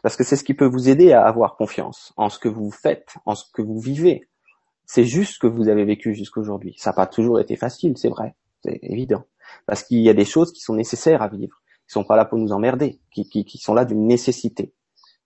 [0.02, 2.70] Parce que c'est ce qui peut vous aider à avoir confiance en ce que vous
[2.70, 4.28] faites, en ce que vous vivez.
[4.86, 6.74] C'est juste ce que vous avez vécu jusqu'aujourd'hui.
[6.78, 9.24] Ça n'a pas toujours été facile, c'est vrai, c'est évident.
[9.66, 12.24] Parce qu'il y a des choses qui sont nécessaires à vivre, qui sont pas là
[12.24, 14.72] pour nous emmerder, qui, sont là d'une nécessité.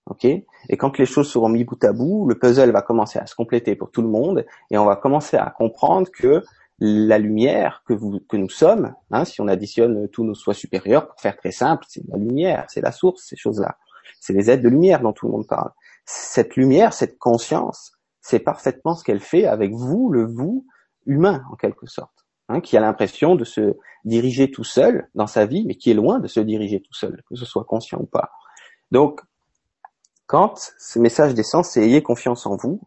[0.07, 0.25] Ok?
[0.25, 3.35] Et quand les choses seront mis bout à bout, le puzzle va commencer à se
[3.35, 6.43] compléter pour tout le monde, et on va commencer à comprendre que
[6.81, 11.07] la lumière que, vous, que nous sommes, hein, si on additionne tous nos soins supérieurs,
[11.09, 13.77] pour faire très simple, c'est la lumière, c'est la source, ces choses-là.
[14.19, 15.71] C'est les aides de lumière dont tout le monde parle.
[16.07, 20.67] Cette lumière, cette conscience, c'est parfaitement ce qu'elle fait avec vous, le vous
[21.07, 25.47] humain, en quelque sorte, hein, qui a l'impression de se diriger tout seul dans sa
[25.47, 28.07] vie, mais qui est loin de se diriger tout seul, que ce soit conscient ou
[28.07, 28.31] pas.
[28.91, 29.21] Donc,
[30.27, 32.81] quand ce message descend, c'est ayez confiance en vous,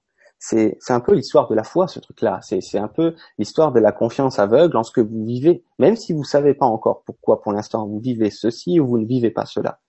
[0.45, 2.41] c'est un peu l'histoire de la foi, ce truc-là.
[2.41, 6.12] C'est un peu l'histoire de la confiance aveugle en ce que vous vivez, même si
[6.12, 9.45] vous savez pas encore pourquoi pour l'instant vous vivez ceci ou vous ne vivez pas
[9.45, 9.79] cela.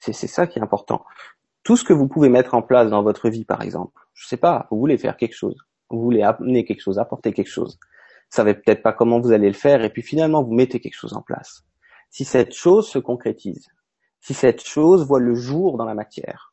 [0.00, 1.04] C'est ça qui est important.
[1.62, 4.36] Tout ce que vous pouvez mettre en place dans votre vie, par exemple, je sais
[4.36, 5.56] pas, vous voulez faire quelque chose,
[5.88, 7.78] vous voulez amener quelque chose, apporter quelque chose.
[7.80, 10.98] Vous savez peut-être pas comment vous allez le faire, et puis finalement vous mettez quelque
[10.98, 11.62] chose en place.
[12.10, 13.68] Si cette chose se concrétise,
[14.20, 16.51] si cette chose voit le jour dans la matière,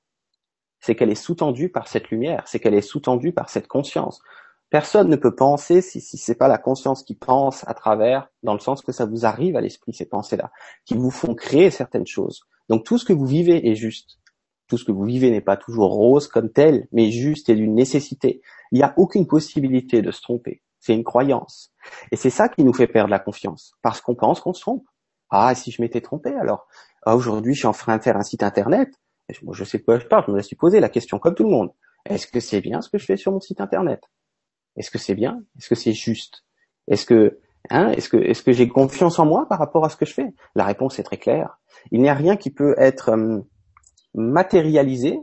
[0.80, 4.22] c'est qu'elle est sous-tendue par cette lumière, c'est qu'elle est sous-tendue par cette conscience.
[4.70, 8.54] Personne ne peut penser si, si c'est pas la conscience qui pense à travers, dans
[8.54, 10.52] le sens que ça vous arrive à l'esprit, ces pensées-là,
[10.86, 12.42] qui vous font créer certaines choses.
[12.70, 14.20] Donc tout ce que vous vivez est juste.
[14.68, 17.74] Tout ce que vous vivez n'est pas toujours rose comme tel, mais juste et d'une
[17.74, 18.42] nécessité.
[18.72, 20.62] Il n'y a aucune possibilité de se tromper.
[20.80, 21.74] C'est une croyance.
[22.12, 24.86] Et c'est ça qui nous fait perdre la confiance, parce qu'on pense qu'on se trompe.
[25.32, 26.68] Ah, si je m'étais trompé alors?
[27.04, 28.90] Ah, aujourd'hui, je suis en train de faire un site internet.
[29.44, 31.44] Moi, je sais de quoi je parle, je me laisse poser la question comme tout
[31.44, 31.72] le monde.
[32.06, 34.02] Est-ce que c'est bien ce que je fais sur mon site internet?
[34.76, 35.44] Est-ce que c'est bien?
[35.58, 36.46] Est-ce que c'est juste?
[36.88, 37.40] Est-ce que
[37.70, 40.14] hein, est-ce que est-ce que j'ai confiance en moi par rapport à ce que je
[40.14, 40.34] fais?
[40.56, 41.60] La réponse est très claire.
[41.92, 43.42] Il n'y a rien qui peut être euh,
[44.14, 45.20] matérialisé,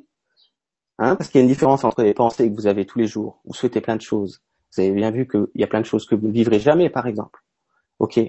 [0.99, 3.07] hein, parce qu'il y a une différence entre les pensées que vous avez tous les
[3.07, 3.41] jours.
[3.45, 4.43] Vous souhaitez plein de choses.
[4.73, 6.91] Vous avez bien vu qu'il y a plein de choses que vous ne vivrez jamais,
[6.91, 7.41] par exemple.
[7.99, 8.21] Ok,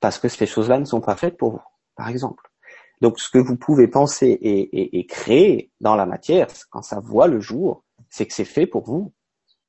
[0.00, 1.62] parce que ces choses-là ne sont pas faites pour vous,
[1.96, 2.50] par exemple.
[3.00, 7.40] Donc ce que vous pouvez penser et, créer dans la matière, quand ça voit le
[7.40, 9.12] jour, c'est que c'est fait pour vous.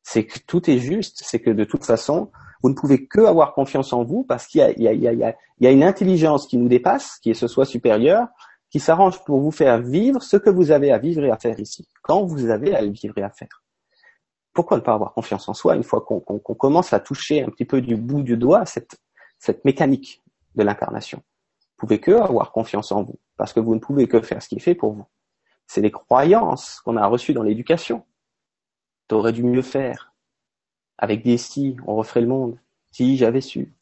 [0.03, 3.53] C'est que tout est juste, c'est que de toute façon, vous ne pouvez que avoir
[3.53, 7.47] confiance en vous parce qu'il y, a, une intelligence qui nous dépasse, qui est ce
[7.47, 8.27] soi supérieur,
[8.69, 11.59] qui s'arrange pour vous faire vivre ce que vous avez à vivre et à faire
[11.59, 13.63] ici, quand vous avez à vivre et à faire.
[14.53, 17.65] Pourquoi ne pas avoir confiance en soi une fois qu'on commence à toucher un petit
[17.65, 20.23] peu du bout du doigt cette mécanique
[20.55, 21.21] de l'incarnation?
[21.85, 24.55] Pouvez que avoir confiance en vous parce que vous ne pouvez que faire ce qui
[24.55, 25.05] est fait pour vous.
[25.67, 28.05] C'est les croyances qu'on a reçues dans l'éducation.
[29.07, 30.13] T'aurais dû mieux faire.
[30.97, 32.57] Avec des si, on referait le monde.
[32.91, 33.73] Si j'avais su,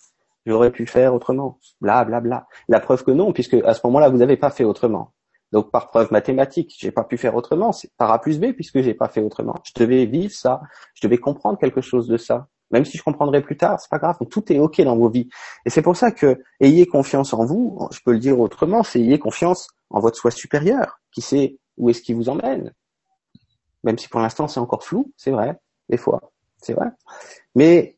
[0.45, 1.59] j'aurais pu faire autrement.
[1.81, 2.47] Bla bla bla.
[2.67, 5.13] La preuve que non, puisque à ce moment-là, vous n'avez pas fait autrement.
[5.51, 7.71] Donc par preuve mathématique, j'ai pas pu faire autrement.
[7.71, 9.55] C'est par A plus B puisque j'ai pas fait autrement.
[9.63, 10.61] Je devais vivre ça.
[10.95, 12.47] Je devais comprendre quelque chose de ça.
[12.73, 14.17] Même si je comprendrai plus tard, c'est pas grave.
[14.31, 15.29] tout est ok dans vos vies.
[15.63, 17.87] Et c'est pour ça que ayez confiance en vous.
[17.91, 21.91] Je peux le dire autrement, c'est ayez confiance en votre soi supérieur, qui sait où
[21.91, 22.73] est-ce qui vous emmène.
[23.83, 26.87] Même si pour l'instant c'est encore flou, c'est vrai, des fois, c'est vrai.
[27.53, 27.95] Mais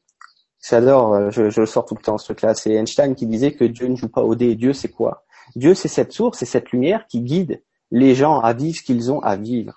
[0.61, 2.53] j'adore, euh, je, je, le sors tout le temps ce truc-là.
[2.53, 4.55] C'est Einstein qui disait que Dieu ne joue pas au dé.
[4.55, 5.23] Dieu, c'est quoi?
[5.55, 9.09] Dieu, c'est cette source, c'est cette lumière qui guide les gens à vivre ce qu'ils
[9.09, 9.73] ont à vivre,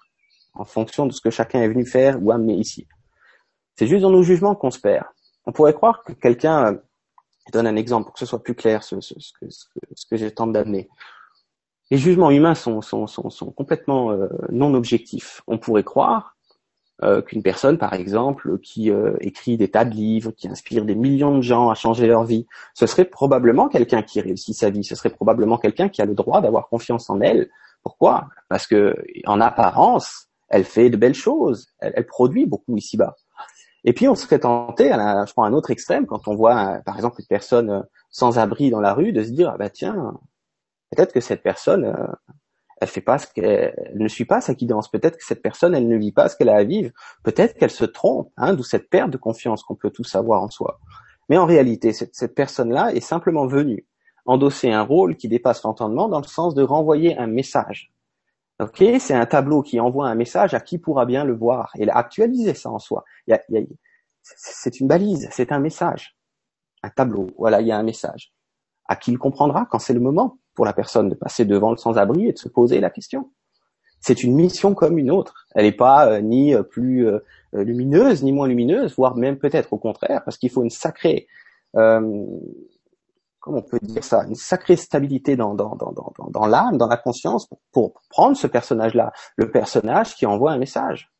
[0.54, 2.88] en fonction de ce que chacun est venu faire ou amener ici.
[3.78, 5.04] C'est juste dans nos jugements qu'on se perd.
[5.46, 6.76] On pourrait croire que quelqu'un, euh,
[7.46, 10.88] je donne un exemple pour que ce soit plus clair ce, que, j'ai tenté d'amener.
[11.92, 12.80] Les jugements humains sont,
[13.56, 15.42] complètement euh, non objectifs.
[15.46, 16.36] On pourrait croire
[17.04, 20.96] euh, qu'une personne, par exemple, qui euh, écrit des tas de livres, qui inspire des
[20.96, 22.48] millions de gens à changer leur vie.
[22.74, 24.82] Ce serait probablement quelqu'un qui réussit sa vie.
[24.82, 27.48] Ce serait probablement quelqu'un qui a le droit d'avoir confiance en elle.
[27.84, 28.26] Pourquoi?
[28.48, 31.68] Parce que, en apparence, elle fait de belles choses.
[31.78, 33.14] Elle, produit beaucoup ici-bas.
[33.84, 36.96] Et puis on serait tenté, à je prends un autre extrême, quand on voit, par
[36.96, 40.14] exemple, une personne sans abri dans la rue, de se dire, ah bah tiens,
[40.90, 41.94] peut-être que cette personne,
[42.80, 44.88] elle fait pas ce qu'elle ne suit pas sa guidance.
[44.90, 46.90] Peut-être que cette personne, elle ne vit pas ce qu'elle a à vivre.
[47.24, 50.50] Peut-être qu'elle se trompe, hein, d'où cette perte de confiance qu'on peut tous avoir en
[50.50, 50.80] soi.
[51.28, 53.86] Mais en réalité, cette, cette personne-là est simplement venue
[54.26, 57.92] endosser un rôle qui dépasse l'entendement dans le sens de renvoyer un message.
[58.60, 61.88] Ok, c'est un tableau qui envoie un message à qui pourra bien le voir et
[61.88, 63.04] actualiser ça en soi.
[64.22, 66.18] c'est une balise, c'est un message,
[66.82, 67.28] un tableau.
[67.38, 68.32] Voilà, il y a un message.
[68.88, 71.76] À qui il comprendra quand c'est le moment pour la personne de passer devant le
[71.76, 73.30] sans-abri et de se poser la question.
[74.00, 75.46] C'est une mission comme une autre.
[75.54, 77.20] Elle n'est pas euh, ni euh, plus euh,
[77.52, 81.28] lumineuse ni moins lumineuse, voire même peut-être au contraire, parce qu'il faut une sacrée,
[83.48, 85.54] on peut dire ça, une sacrée stabilité dans
[86.46, 91.10] l'âme, dans la conscience, pour, prendre ce personnage-là, le personnage qui envoie un message.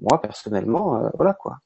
[0.00, 1.58] Moi personnellement, voilà quoi.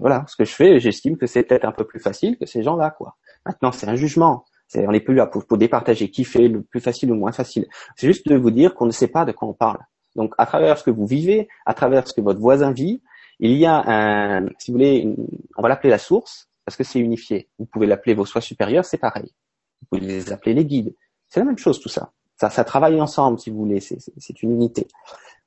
[0.00, 2.62] voilà, ce que je fais, j'estime que c'est peut-être un peu plus facile que ces
[2.62, 3.16] gens-là, quoi.
[3.44, 7.10] Maintenant, c'est un jugement on n'est plus là pour, départager qui fait le plus facile
[7.10, 7.66] ou le moins facile.
[7.96, 9.78] C'est juste de vous dire qu'on ne sait pas de quoi on parle.
[10.16, 13.02] Donc, à travers ce que vous vivez, à travers ce que votre voisin vit,
[13.38, 15.14] il y a un, si vous voulez,
[15.56, 17.48] on va l'appeler la source parce que c'est unifié.
[17.58, 19.32] Vous pouvez l'appeler vos soins supérieurs, c'est pareil.
[19.80, 20.94] Vous pouvez les appeler les guides.
[21.28, 22.12] C'est la même chose tout ça.
[22.36, 23.80] Ça, travaille ensemble, si vous voulez.
[23.80, 24.88] C'est une unité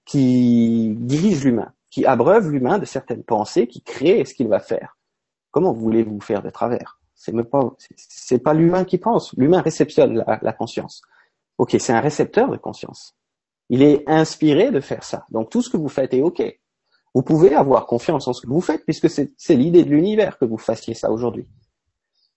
[0.06, 4.98] qui dirige l'humain, qui abreuve l'humain de certaines pensées, qui crée ce qu'il va faire.
[5.52, 7.00] Comment voulez-vous faire de travers?
[7.14, 7.76] C'est pas,
[8.44, 9.34] pas l'humain qui pense.
[9.38, 11.02] L'humain réceptionne la, conscience.
[11.58, 13.16] Ok, c'est un récepteur de conscience.
[13.70, 15.26] Il est inspiré de faire ça.
[15.30, 16.42] Donc tout ce que vous faites est ok.
[17.20, 20.46] Vous pouvez avoir confiance en ce que vous faites puisque c'est l'idée de l'univers que
[20.46, 21.46] vous fassiez ça aujourd'hui.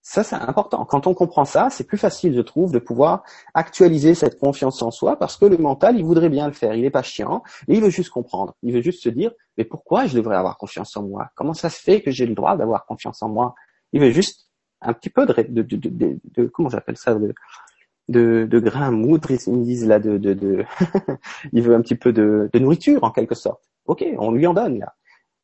[0.03, 0.85] Ça, c'est important.
[0.85, 3.23] Quand on comprend ça, c'est plus facile, je trouve, de pouvoir
[3.55, 6.75] actualiser cette confiance en soi parce que le mental, il voudrait bien le faire.
[6.75, 8.57] Il n'est pas chiant, mais il veut juste comprendre.
[8.65, 11.31] Il veut juste se dire, mais pourquoi je devrais avoir confiance en moi?
[11.37, 13.55] Comment ça se fait que j'ai le droit d'avoir confiance en moi?
[13.93, 14.49] Il veut juste
[14.81, 17.33] un petit peu de, de, de, de, de comment j'appelle ça de,
[18.09, 20.65] de, de grains moudre, ils me disent là, de, de, de
[21.53, 23.72] il veut un petit peu de nourriture en quelque sorte.
[23.87, 24.95] Ok, on lui en donne là.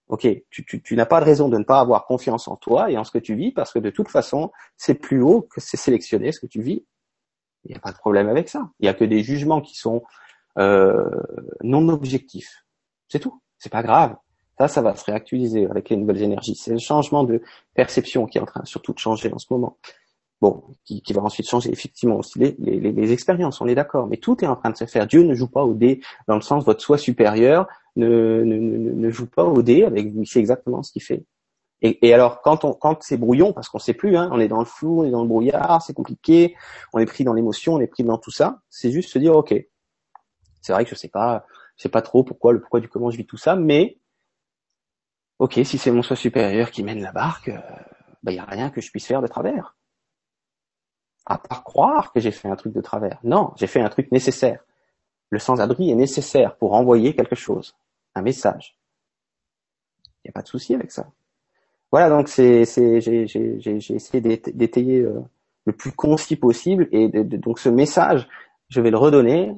[0.09, 3.05] Ok, tu, n'as pas de raison de ne pas avoir confiance en toi et en
[3.05, 6.33] ce que tu vis parce que de toute façon, c'est plus haut que c'est sélectionné
[6.33, 6.87] ce que tu vis.
[7.65, 8.71] Il n'y a pas de problème avec ça.
[8.81, 10.03] Il n'y a que des jugements qui sont
[10.59, 11.11] euh,
[11.63, 12.65] non objectifs.
[13.09, 13.43] C'est tout.
[13.59, 14.17] C'est pas grave.
[14.59, 16.57] Ça, ça va se réactualiser avec les nouvelles énergies.
[16.57, 17.43] C'est le changement de
[17.75, 19.77] perception qui est en train surtout de changer en ce moment.
[20.41, 24.07] Bon, qui, qui va ensuite changer effectivement aussi les, les, les expériences, on est d'accord,
[24.07, 25.07] mais tout est en train de se faire.
[25.09, 28.93] Dieu ne joue pas au dé dans le sens votre soi supérieur ne, ne, ne,
[28.93, 31.25] ne joue pas au dé avec vous, c'est exactement ce qu'il fait.
[31.83, 34.49] Et, et, alors quand on quand c'est brouillon, parce qu'on sait plus, hein, on est
[34.49, 36.57] dans le flou, on est dans le brouillard, c'est compliqué,
[36.93, 39.35] on est pris dans l'émotion, on est pris dans tout ça, c'est juste se dire
[39.37, 39.55] ok,
[40.61, 41.47] c'est vrai que je sais pas,
[41.77, 43.99] je sais pas trop pourquoi le pourquoi du comment je vis tout ça, mais
[45.39, 47.61] ok, si c'est mon soi supérieur qui mène la barque, il euh,
[48.23, 49.77] bah, n'y a rien que je puisse faire de travers.
[51.29, 53.21] À part croire que j'ai fait un truc de travers.
[53.23, 54.65] Non, j'ai fait un truc nécessaire.
[55.31, 57.77] Le sans-abri est nécessaire pour envoyer quelque chose,
[58.15, 58.79] un message.
[60.25, 61.07] Il n'y a pas de souci avec ça.
[61.93, 65.21] Voilà, donc c'est, c'est, j'ai, j'ai, j'ai essayé d'étayer euh,
[65.67, 68.27] le plus concis possible et donc ce message,
[68.69, 69.55] je vais le redonner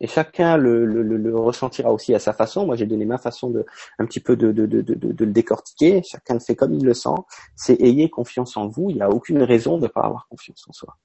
[0.00, 2.64] et chacun le, le, le, ressentira aussi à sa façon.
[2.64, 3.66] Moi, j'ai donné ma façon de
[3.98, 6.02] un petit peu de, de, de, de, le décortiquer.
[6.02, 7.10] Chacun le fait comme il le sent.
[7.54, 8.88] C'est ayez confiance en vous.
[8.88, 10.96] Il n'y a aucune raison de ne pas avoir confiance en soi.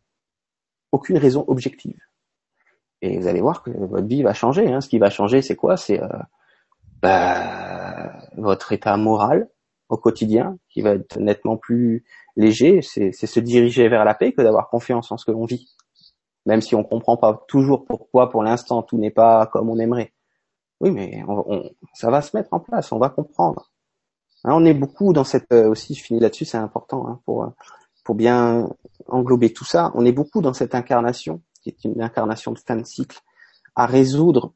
[0.93, 1.99] Aucune raison objective.
[3.01, 4.71] Et vous allez voir que votre vie va changer.
[4.71, 4.79] Hein.
[4.79, 5.75] Ce qui va changer, c'est quoi?
[5.75, 6.07] C'est euh,
[7.01, 9.49] bah, votre état moral
[9.89, 12.05] au quotidien qui va être nettement plus
[12.37, 12.81] léger.
[12.81, 15.75] C'est se diriger vers la paix que d'avoir confiance en ce que l'on vit
[16.45, 20.13] même si on comprend pas toujours pourquoi pour l'instant tout n'est pas comme on aimerait.
[20.81, 21.23] Oui, mais
[21.93, 23.71] ça va se mettre en place, on va comprendre.
[24.43, 27.51] Hein, on est beaucoup dans cette euh, aussi, je finis là-dessus, c'est important hein, pour
[28.03, 28.69] pour bien
[29.07, 29.91] englober tout ça.
[29.95, 33.19] On est beaucoup dans cette incarnation qui est une incarnation de fin de cycle
[33.75, 34.53] à résoudre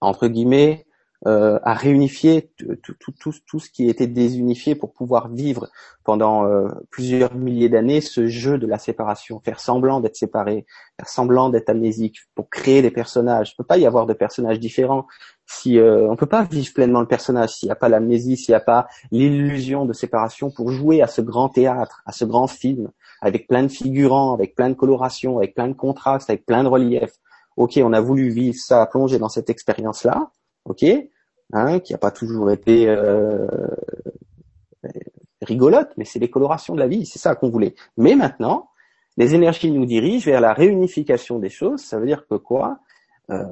[0.00, 0.86] entre guillemets
[1.26, 5.68] euh, à réunifier tout, tout, tout, tout, ce qui était désunifié pour pouvoir vivre
[6.02, 10.64] pendant euh, plusieurs milliers d'années ce jeu de la séparation, faire semblant d'être séparé,
[10.96, 13.50] faire semblant d'être amnésique, pour créer des personnages.
[13.50, 15.06] Il ne peut pas y avoir de personnages différents
[15.44, 18.52] si euh, on peut pas vivre pleinement le personnage s'il n'y a pas l'amnésie, s'il
[18.52, 22.46] n'y a pas l'illusion de séparation pour jouer à ce grand théâtre, à ce grand
[22.46, 26.64] film, avec plein de figurants, avec plein de colorations, avec plein de contrastes, avec plein
[26.64, 27.18] de reliefs.
[27.58, 30.30] Ok, on a voulu vivre ça, plonger dans cette expérience-là
[30.70, 30.84] ok
[31.52, 33.46] hein, qui n'a pas toujours été euh,
[35.42, 37.74] rigolote, mais c'est les colorations de la vie, c'est ça qu'on voulait.
[37.96, 38.70] Mais maintenant,
[39.16, 41.80] les énergies nous dirigent vers la réunification des choses.
[41.82, 42.78] Ça veut dire que quoi?
[43.30, 43.44] Euh,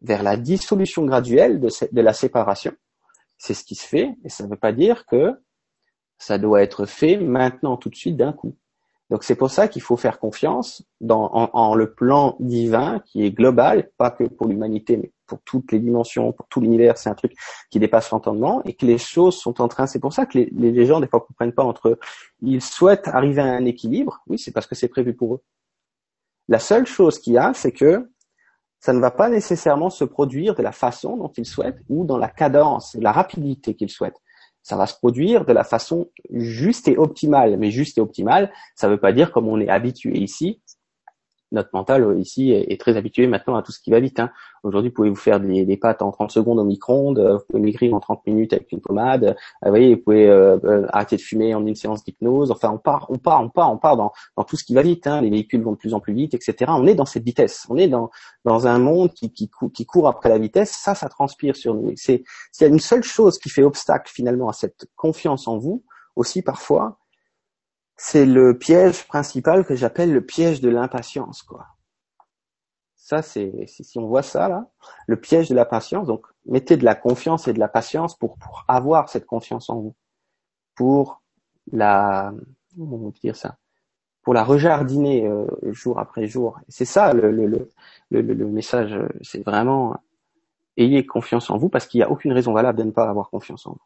[0.00, 2.72] Vers la dissolution graduelle de, la séparation.
[3.36, 5.32] C'est ce qui se fait, et ça ne veut pas dire que
[6.18, 8.56] ça doit être fait maintenant, tout de suite, d'un coup.
[9.10, 13.30] Donc c'est pour ça qu'il faut faire confiance dans, en, le plan divin qui est
[13.30, 16.98] global, pas que pour l'humanité, mais pour toutes les dimensions, pour tout l'univers.
[16.98, 17.34] C'est un truc
[17.70, 19.86] qui dépasse l'entendement et que les choses sont en train.
[19.86, 22.00] C'est pour ça que les, gens des fois comprennent pas entre eux.
[22.42, 24.20] Ils souhaitent arriver à un équilibre.
[24.26, 25.42] Oui, c'est parce que c'est prévu pour eux.
[26.48, 28.10] La seule chose qu'il y a, c'est que
[28.80, 32.16] ça ne va pas nécessairement se produire de la façon dont ils souhaitent ou dans
[32.16, 34.20] la cadence, la rapidité qu'ils souhaitent
[34.68, 37.56] ça va se produire de la façon juste et optimale.
[37.56, 40.60] Mais juste et optimale, ça ne veut pas dire comme on est habitué ici,
[41.52, 44.20] notre mental euh, ici est, très habitué maintenant à tout ce qui va vite.
[44.20, 44.30] Hein.
[44.62, 47.44] Aujourd'hui, vous pouvez vous faire des, des, pâtes en 30 secondes au micro-ondes, euh, vous
[47.48, 50.28] pouvez maigrir en 30 minutes avec une pommade, euh, vous voyez, vous pouvez
[50.90, 52.50] arrêter de fumer en une séance d'hypnose.
[52.50, 54.12] Enfin, on part, on part, on part, on part dans,
[54.44, 55.06] tout ce qui va vite.
[55.06, 55.20] Hein.
[55.20, 56.70] Les véhicules vont de plus en plus vite, etc.
[56.74, 57.66] On est dans cette vitesse.
[57.68, 58.10] On est dans,
[58.44, 60.70] dans un monde qui, qui, qui court après la vitesse.
[60.70, 61.92] Ça, ça transpire sur nous.
[61.96, 62.22] C'est
[62.60, 65.84] une seule chose qui fait obstacle finalement à cette confiance en vous,
[66.16, 66.98] aussi parfois,
[67.98, 71.66] c'est le piège principal que j'appelle le piège de l'impatience, quoi.
[72.94, 74.70] Ça, c'est si on voit ça là,
[75.06, 76.06] le piège de la patience.
[76.06, 79.80] Donc, mettez de la confiance et de la patience pour, pour avoir cette confiance en
[79.80, 79.96] vous,
[80.76, 81.22] pour
[81.72, 82.32] la
[82.76, 83.56] comment dire ça,
[84.22, 86.60] pour la rejardiner euh, jour après jour.
[86.68, 87.70] C'est ça le, le, le,
[88.10, 88.94] le, le message.
[89.22, 89.96] C'est vraiment
[90.76, 93.30] ayez confiance en vous parce qu'il n'y a aucune raison valable de ne pas avoir
[93.30, 93.82] confiance en vous.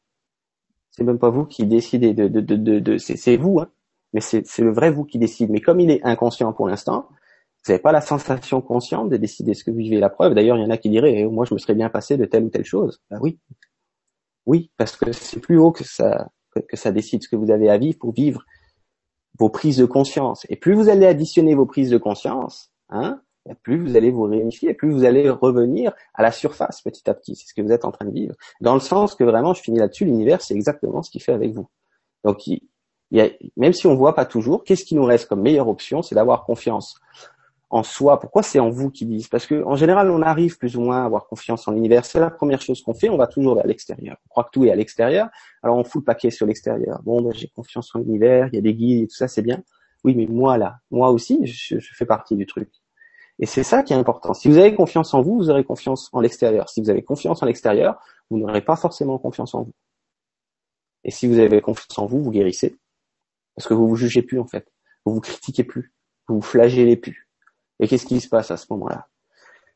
[0.90, 3.60] C'est même pas vous qui décidez de, de, de, de, de c'est vous.
[3.60, 3.68] Hein
[4.12, 5.50] mais c'est le vrai vous qui décide.
[5.50, 7.08] Mais comme il est inconscient pour l'instant,
[7.64, 10.00] vous n'avez pas la sensation consciente de décider ce que vous vivez.
[10.00, 11.88] La preuve, d'ailleurs, il y en a qui diraient, eh, moi, je me serais bien
[11.88, 13.00] passé de telle ou telle chose.
[13.10, 13.38] Ben oui,
[14.46, 16.28] oui, parce que c'est plus haut que ça
[16.68, 18.44] que ça décide ce que vous avez à vivre pour vivre
[19.38, 20.44] vos prises de conscience.
[20.50, 23.22] Et plus vous allez additionner vos prises de conscience, hein,
[23.62, 27.34] plus vous allez vous réunifier, plus vous allez revenir à la surface petit à petit.
[27.34, 28.34] C'est ce que vous êtes en train de vivre.
[28.60, 31.52] Dans le sens que vraiment, je finis là-dessus, l'univers, c'est exactement ce qu'il fait avec
[31.52, 31.68] vous.
[32.24, 32.46] Donc,
[33.56, 36.44] même si on voit pas toujours, qu'est-ce qui nous reste comme meilleure option C'est d'avoir
[36.44, 36.98] confiance
[37.70, 38.18] en soi.
[38.20, 39.28] Pourquoi c'est en vous qui disent?
[39.28, 42.04] Parce que en général, on arrive plus ou moins à avoir confiance en l'univers.
[42.04, 43.08] C'est la première chose qu'on fait.
[43.08, 44.16] On va toujours vers l'extérieur.
[44.26, 45.28] On croit que tout est à l'extérieur.
[45.62, 47.00] Alors on fout le paquet sur l'extérieur.
[47.02, 48.48] Bon, ben, j'ai confiance en l'univers.
[48.52, 49.62] Il y a des guides et tout ça, c'est bien.
[50.04, 52.70] Oui, mais moi là, moi aussi, je, je fais partie du truc.
[53.38, 54.34] Et c'est ça qui est important.
[54.34, 56.68] Si vous avez confiance en vous, vous aurez confiance en l'extérieur.
[56.68, 57.98] Si vous avez confiance en l'extérieur,
[58.30, 59.72] vous n'aurez pas forcément confiance en vous.
[61.04, 62.76] Et si vous avez confiance en vous, vous guérissez.
[63.56, 64.66] Parce que vous vous jugez plus en fait.
[65.04, 65.92] Vous vous critiquez plus.
[66.28, 67.28] Vous vous flagellez plus.
[67.80, 69.08] Et qu'est-ce qui se passe à ce moment-là?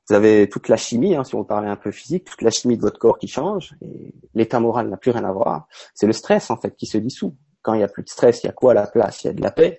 [0.08, 2.76] Vous avez toute la chimie, hein, si on parlait un peu physique, toute la chimie
[2.76, 3.74] de votre corps qui change.
[3.82, 5.66] Et l'état moral n'a plus rien à voir.
[5.94, 7.36] C'est le stress en fait qui se dissout.
[7.62, 9.24] Quand il y a plus de stress, il y a quoi à la place?
[9.24, 9.78] Il y a de la paix.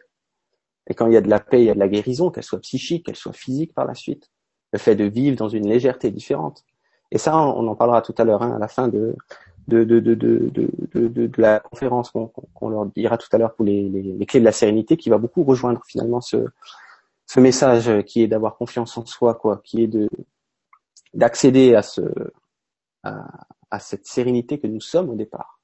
[0.87, 2.43] Et quand il y a de la paix, il y a de la guérison, qu'elle
[2.43, 4.29] soit psychique, qu'elle soit physique par la suite.
[4.73, 6.65] Le fait de vivre dans une légèreté différente.
[7.11, 9.15] Et ça, on en parlera tout à l'heure hein, à la fin de,
[9.67, 13.89] de, de, de, de, de, la conférence qu'on leur dira tout à l'heure pour les,
[13.89, 16.45] les, clés de la sérénité, qui va beaucoup rejoindre finalement ce,
[17.25, 20.09] ce message qui est d'avoir confiance en soi, quoi, qui est de
[21.13, 22.01] d'accéder à ce
[23.03, 25.56] à cette sérénité que nous sommes au départ.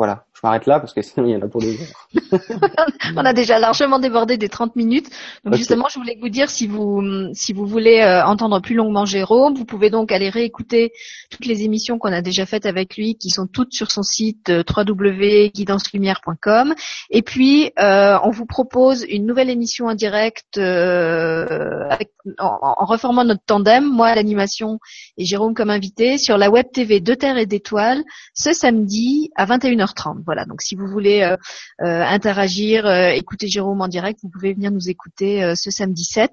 [0.00, 2.08] Voilà, je m'arrête là parce que sinon il y en a pour des heures.
[3.16, 5.10] On a déjà largement débordé des 30 minutes.
[5.44, 7.02] Donc justement, je voulais vous dire si vous
[7.34, 10.92] si vous voulez euh, entendre plus longuement Jérôme, vous pouvez donc aller réécouter
[11.28, 14.48] toutes les émissions qu'on a déjà faites avec lui, qui sont toutes sur son site
[14.48, 16.74] euh, www.guidancelumière.com.
[17.10, 22.08] Et puis euh, on vous propose une nouvelle émission en direct avec,
[22.38, 24.78] en, en, reformant notre tandem, moi à l'animation
[25.18, 29.44] et Jérôme comme invité sur la web TV de Terre et d'Étoiles ce samedi à
[29.44, 29.89] 21h.
[30.24, 31.36] Voilà, donc si vous voulez euh,
[31.82, 36.30] euh, interagir, euh, écouter Jérôme en direct, vous pouvez venir nous écouter ce samedi 7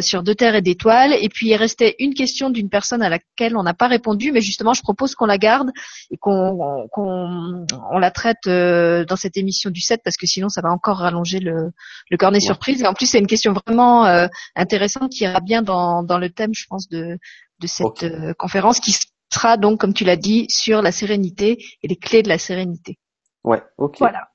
[0.00, 1.12] sur Deux Terres et d'Étoiles.
[1.20, 4.40] Et puis il restait une question d'une personne à laquelle on n'a pas répondu, mais
[4.40, 5.70] justement je propose qu'on la garde
[6.10, 10.70] et qu'on on, la traite dans cette émission du 7 parce que sinon ça va
[10.70, 11.70] encore rallonger le,
[12.10, 12.82] le cornet surprise.
[12.82, 14.04] Et en plus c'est une question vraiment
[14.56, 17.18] intéressante qui ira bien dans, dans le thème, je pense, de,
[17.60, 18.92] de cette conférence qui
[19.32, 22.98] sera donc, comme tu l'as dit, sur la sérénité et les clés de la sérénité.
[23.44, 23.96] Ouais, ok.
[23.98, 24.28] Voilà.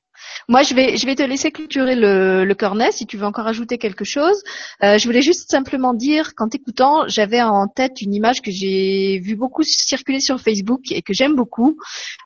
[0.48, 3.48] Moi, je vais, je vais te laisser clôturer le, le cornet si tu veux encore
[3.48, 4.42] ajouter quelque chose.
[4.84, 9.20] Euh, je voulais juste simplement dire qu'en t'écoutant, j'avais en tête une image que j'ai
[9.20, 11.78] vu beaucoup circuler sur Facebook et que j'aime beaucoup.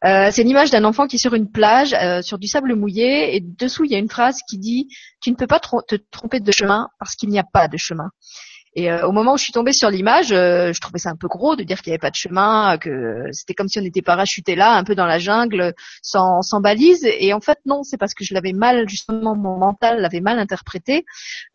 [0.06, 3.36] Euh, c'est l'image d'un enfant qui est sur une plage, euh, sur du sable mouillé,
[3.36, 4.88] et dessous il y a une phrase qui dit
[5.22, 8.10] "Tu ne peux pas te tromper de chemin parce qu'il n'y a pas de chemin."
[8.74, 11.16] Et euh, au moment où je suis tombée sur l'image, euh, je trouvais ça un
[11.16, 13.84] peu gros de dire qu'il n'y avait pas de chemin, que c'était comme si on
[13.84, 17.06] était parachuté là, un peu dans la jungle, sans, sans balise.
[17.06, 20.40] Et en fait, non, c'est parce que je l'avais mal, justement, mon mental l'avait mal
[20.40, 21.06] interprété.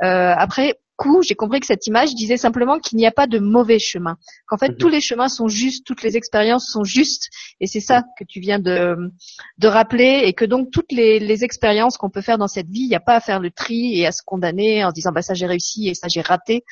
[0.03, 3.38] Euh, après, coup, j'ai compris que cette image disait simplement qu'il n'y a pas de
[3.38, 4.16] mauvais chemin,
[4.47, 4.76] qu'en fait mhm.
[4.78, 7.28] tous les chemins sont justes, toutes les expériences sont justes,
[7.61, 8.97] et c'est ça que tu viens de,
[9.59, 12.82] de rappeler, et que donc toutes les, les expériences qu'on peut faire dans cette vie,
[12.82, 15.22] il n'y a pas à faire le tri et à se condamner en disant bah
[15.22, 16.64] ça j'ai réussi et ça j'ai raté.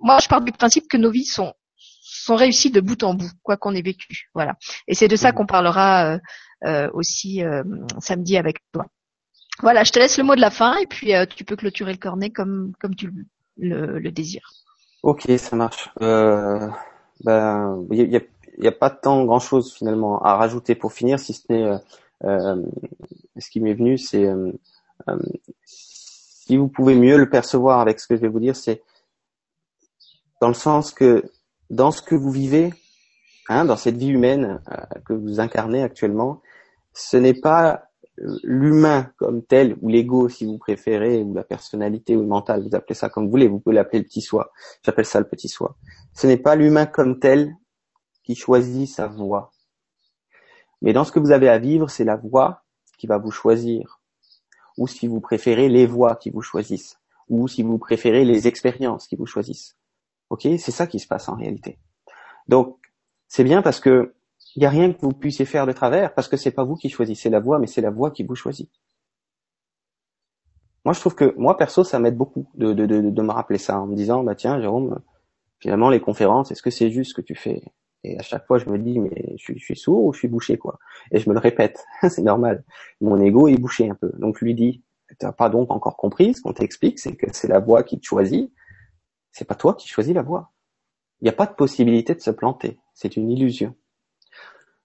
[0.00, 1.52] Moi, je pars du principe que nos vies sont
[2.00, 4.28] sont réussies de bout en bout, quoi qu'on ait vécu.
[4.34, 4.56] Voilà.
[4.86, 5.34] Et c'est de ça mhm.
[5.34, 6.18] qu'on parlera euh,
[6.66, 7.62] euh, aussi euh,
[8.00, 8.86] samedi avec toi.
[9.60, 11.98] Voilà, je te laisse le mot de la fin et puis tu peux clôturer le
[11.98, 13.26] cornet comme comme tu le veux
[13.58, 14.42] le, désir.
[15.02, 15.90] Ok, ça marche.
[16.02, 16.68] Euh,
[17.24, 18.08] ben, il
[18.58, 21.78] n'y a, pas tant grand chose finalement à rajouter pour finir, si ce n'est euh,
[22.24, 22.62] euh,
[23.36, 24.28] ce qui m'est venu, c'est
[25.64, 28.82] si vous pouvez mieux le percevoir avec ce que je vais vous dire, c'est
[30.40, 31.24] dans le sens que
[31.70, 32.72] dans ce que vous vivez,
[33.48, 34.60] hein, dans cette vie humaine
[35.04, 36.42] que vous incarnez actuellement,
[36.94, 37.87] ce n'est pas
[38.42, 42.74] l'humain comme tel, ou l'ego si vous préférez, ou la personnalité ou le mental, vous
[42.74, 44.50] appelez ça comme vous voulez, vous pouvez l'appeler le petit soi.
[44.82, 45.76] J'appelle ça le petit soi.
[46.14, 47.54] Ce n'est pas l'humain comme tel
[48.24, 49.52] qui choisit sa voie.
[50.82, 52.62] Mais dans ce que vous avez à vivre, c'est la voie
[52.98, 54.00] qui va vous choisir.
[54.76, 56.98] Ou si vous préférez, les voies qui vous choisissent.
[57.28, 59.76] Ou si vous préférez, les expériences qui vous choisissent.
[60.30, 60.42] Ok?
[60.58, 61.78] C'est ça qui se passe en réalité.
[62.46, 62.78] Donc,
[63.26, 64.14] c'est bien parce que
[64.58, 66.74] il n'y a rien que vous puissiez faire de travers parce que c'est pas vous
[66.74, 68.68] qui choisissez la voie, mais c'est la voie qui vous choisit.
[70.84, 73.58] Moi, je trouve que moi perso, ça m'aide beaucoup de, de, de, de, me rappeler
[73.58, 75.00] ça en me disant, bah tiens, Jérôme,
[75.60, 77.62] finalement les conférences, est-ce que c'est juste ce que tu fais?
[78.02, 80.58] Et à chaque fois, je me dis, mais je, suis sourd ou je suis bouché
[80.58, 80.80] quoi?
[81.12, 82.64] Et je me le répète, c'est normal.
[83.00, 84.82] Mon ego est bouché un peu, donc je lui dis,
[85.20, 86.34] t'as pas donc encore compris?
[86.34, 88.52] Ce qu'on t'explique, c'est que c'est la voie qui te choisit.
[89.30, 90.50] C'est pas toi qui choisis la voie.
[91.20, 92.80] Il n'y a pas de possibilité de se planter.
[92.92, 93.76] C'est une illusion.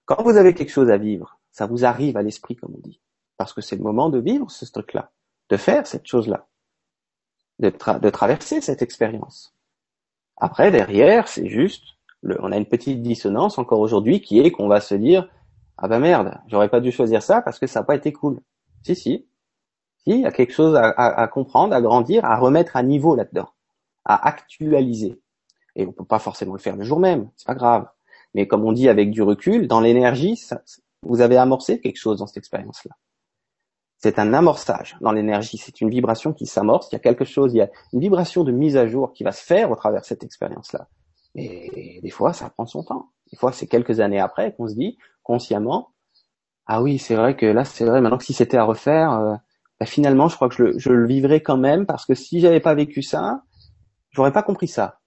[0.06, 3.00] Quand vous avez quelque chose à vivre, ça vous arrive à l'esprit, comme on dit.
[3.36, 5.10] Parce que c'est le moment de vivre ce truc-là,
[5.48, 6.46] de faire cette chose-là,
[7.58, 7.70] de,
[8.10, 9.54] traverser cette expérience.
[10.36, 11.84] Après, derrière, c'est juste,
[12.22, 15.28] on a une petite dissonance encore aujourd'hui qui est qu'on va se dire,
[15.78, 18.40] ah ben merde, j'aurais pas dû choisir ça parce que ça n'a pas été cool.
[18.82, 19.26] Si, si.
[19.98, 23.14] Si, il y a quelque chose à, à comprendre, à grandir, à remettre à niveau
[23.14, 23.48] là-dedans,
[24.04, 25.18] à actualiser.
[25.76, 27.88] Et on peut pas forcément le faire le jour même, c'est pas grave.
[28.34, 30.40] Mais comme on dit avec du recul, dans l'énergie,
[31.02, 32.94] vous avez amorcé quelque chose dans cette expérience-là.
[33.98, 37.54] C'est un amorçage dans l'énergie, c'est une vibration qui s'amorce, il y a quelque chose,
[37.54, 40.02] il y a une vibration de mise à jour qui va se faire au travers
[40.02, 40.88] de cette expérience-là.
[41.34, 43.10] Et des fois, ça prend son temps.
[43.32, 45.94] Des fois, c'est quelques années après qu'on se dit consciemment,
[46.66, 49.34] ah oui, c'est vrai que là, c'est vrai, maintenant que si c'était à refaire, euh,
[49.80, 52.74] bah, finalement, je crois que je le, vivrais quand même parce que si j'avais pas
[52.74, 53.42] vécu ça,
[54.10, 55.00] j'aurais pas compris ça.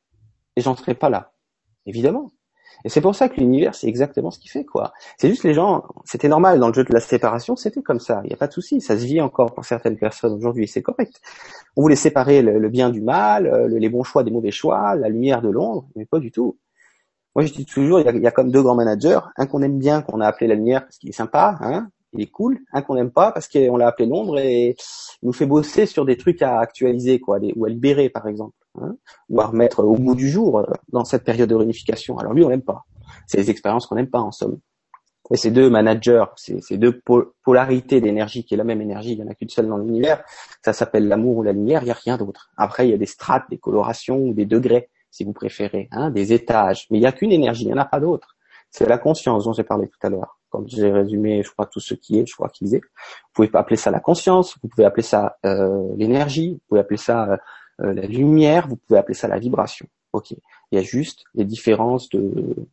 [0.56, 1.34] Et j'en serais pas là.
[1.86, 2.32] Évidemment.
[2.86, 4.94] Et c'est pour ça que l'univers, c'est exactement ce qu'il fait, quoi.
[5.18, 8.22] C'est juste les gens, c'était normal dans le jeu de la séparation, c'était comme ça.
[8.24, 8.82] Il n'y a pas de souci.
[8.82, 11.20] Ça se vit encore pour certaines personnes aujourd'hui, c'est correct.
[11.76, 15.10] On voulait séparer le, bien du mal, euh, les bons choix des mauvais choix, la
[15.10, 16.58] lumière de l'ombre, mais pas du tout.
[17.36, 20.02] Moi, je dis toujours, il y a, comme deux grands managers, un qu'on aime bien,
[20.02, 22.96] qu'on a appelé la lumière parce qu'il est sympa, hein, il est cool, un qu'on
[22.96, 24.76] n'aime pas parce qu'on l'a appelé l'ombre et
[25.22, 28.56] il nous fait bosser sur des trucs à actualiser, quoi, ou à libérer, par exemple.
[28.82, 28.96] Hein,
[29.30, 32.18] ou à remettre au bout du jour euh, dans cette période de réunification.
[32.20, 32.86] Alors lui, on l'aime pas.
[33.26, 34.60] C'est les expériences qu'on n'aime pas en somme.
[35.32, 37.02] Et ces deux managers, ces, deux
[37.44, 40.24] polarités d'énergie, qui est la même énergie, il n'y en a qu'une seule dans l'univers,
[40.64, 42.50] ça s'appelle l'amour ou la lumière, il n'y a rien d'autre.
[42.56, 46.12] Après, il y a des strates, des colorations ou des degrés, si vous préférez, hein,
[46.12, 48.38] des étages, mais il n'y a qu'une énergie, il n'y en a pas d'autre.
[48.70, 50.40] C'est la conscience dont j'ai parlé tout à l'heure.
[50.50, 52.80] Quand j'ai résumé, je crois, tout ce qui est, je crois qu'il est.
[52.80, 56.98] Vous pouvez appeler ça la conscience, vous pouvez appeler ça euh, l'énergie, vous pouvez appeler
[56.98, 57.38] ça euh,
[57.82, 59.88] euh, la lumière, vous pouvez appeler ça la vibration.
[60.14, 60.32] Ok.
[60.32, 60.40] Il
[60.72, 62.68] y a juste les différences de,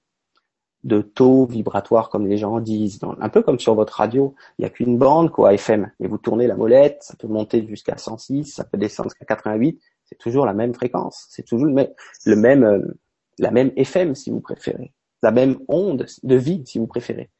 [0.85, 3.01] de taux vibratoires comme les gens disent.
[3.21, 5.91] un peu comme sur votre radio, il n'y a qu'une bande quoi FM.
[6.01, 9.81] Et vous tournez la molette, ça peut monter jusqu'à 106, ça peut descendre jusqu'à 88.
[10.05, 11.27] C'est toujours la même fréquence.
[11.31, 11.89] C'est toujours le même,
[12.27, 12.81] le même euh,
[13.39, 14.93] la même FM si vous préférez,
[15.23, 17.31] la même onde de vie si vous préférez.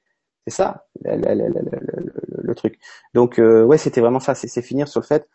[0.47, 2.79] C'est ça le, truc.
[3.15, 4.35] Donc euh, ouais, c'était vraiment ça.
[4.35, 5.29] C'est finir sur le fait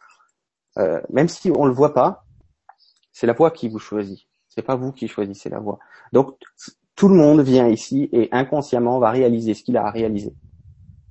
[0.78, 2.26] euh, même si on le voit pas,
[3.12, 4.28] c'est la voix qui vous choisit.
[4.48, 5.80] C'est pas vous qui choisissez la voix.
[6.14, 6.38] Donc
[6.96, 10.34] tout le monde vient ici et inconsciemment va réaliser ce qu'il a à réaliser.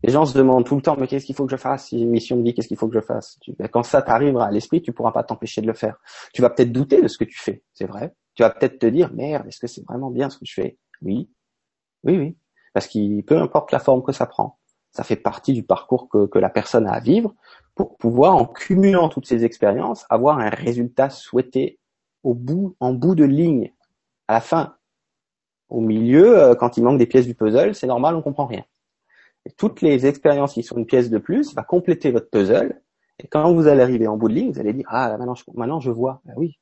[0.03, 1.87] Les gens se demandent tout le temps, mais qu'est-ce qu'il faut que je fasse?
[1.87, 3.39] Si une mission de vie, qu'est-ce qu'il faut que je fasse?
[3.59, 5.97] Ben, Quand ça t'arrivera à l'esprit, tu pourras pas t'empêcher de le faire.
[6.33, 8.15] Tu vas peut-être douter de ce que tu fais, c'est vrai.
[8.35, 10.79] Tu vas peut-être te dire, merde, est-ce que c'est vraiment bien ce que je fais?
[11.03, 11.29] Oui,
[12.05, 12.37] oui, oui.
[12.73, 14.59] Parce qu'il peu importe la forme que ça prend,
[14.93, 17.35] ça fait partie du parcours que, que la personne a à vivre
[17.79, 21.79] pour pouvoir, en cumulant toutes ces expériences, avoir un résultat souhaité
[22.25, 23.73] au bout, en bout de ligne,
[24.27, 24.75] à la fin.
[25.69, 28.65] Au milieu, euh, quand il manque des pièces du puzzle, c'est normal, on comprend rien.
[29.57, 32.83] Toutes les expériences qui sont une pièce de plus va compléter votre puzzle.
[33.21, 35.45] Et quand vous allez arriver en bout de ligne, vous allez dire ah maintenant je,
[35.55, 36.21] maintenant je vois.
[36.25, 36.59] Ben oui.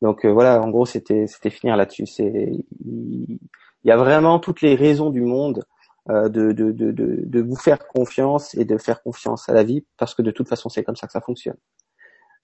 [0.00, 2.06] Donc euh, voilà, en gros c'était c'était finir là-dessus.
[2.06, 3.38] C'est il
[3.84, 5.64] y a vraiment toutes les raisons du monde
[6.08, 10.14] de, de, de, de, vous faire confiance et de faire confiance à la vie parce
[10.14, 11.56] que de toute façon c'est comme ça que ça fonctionne.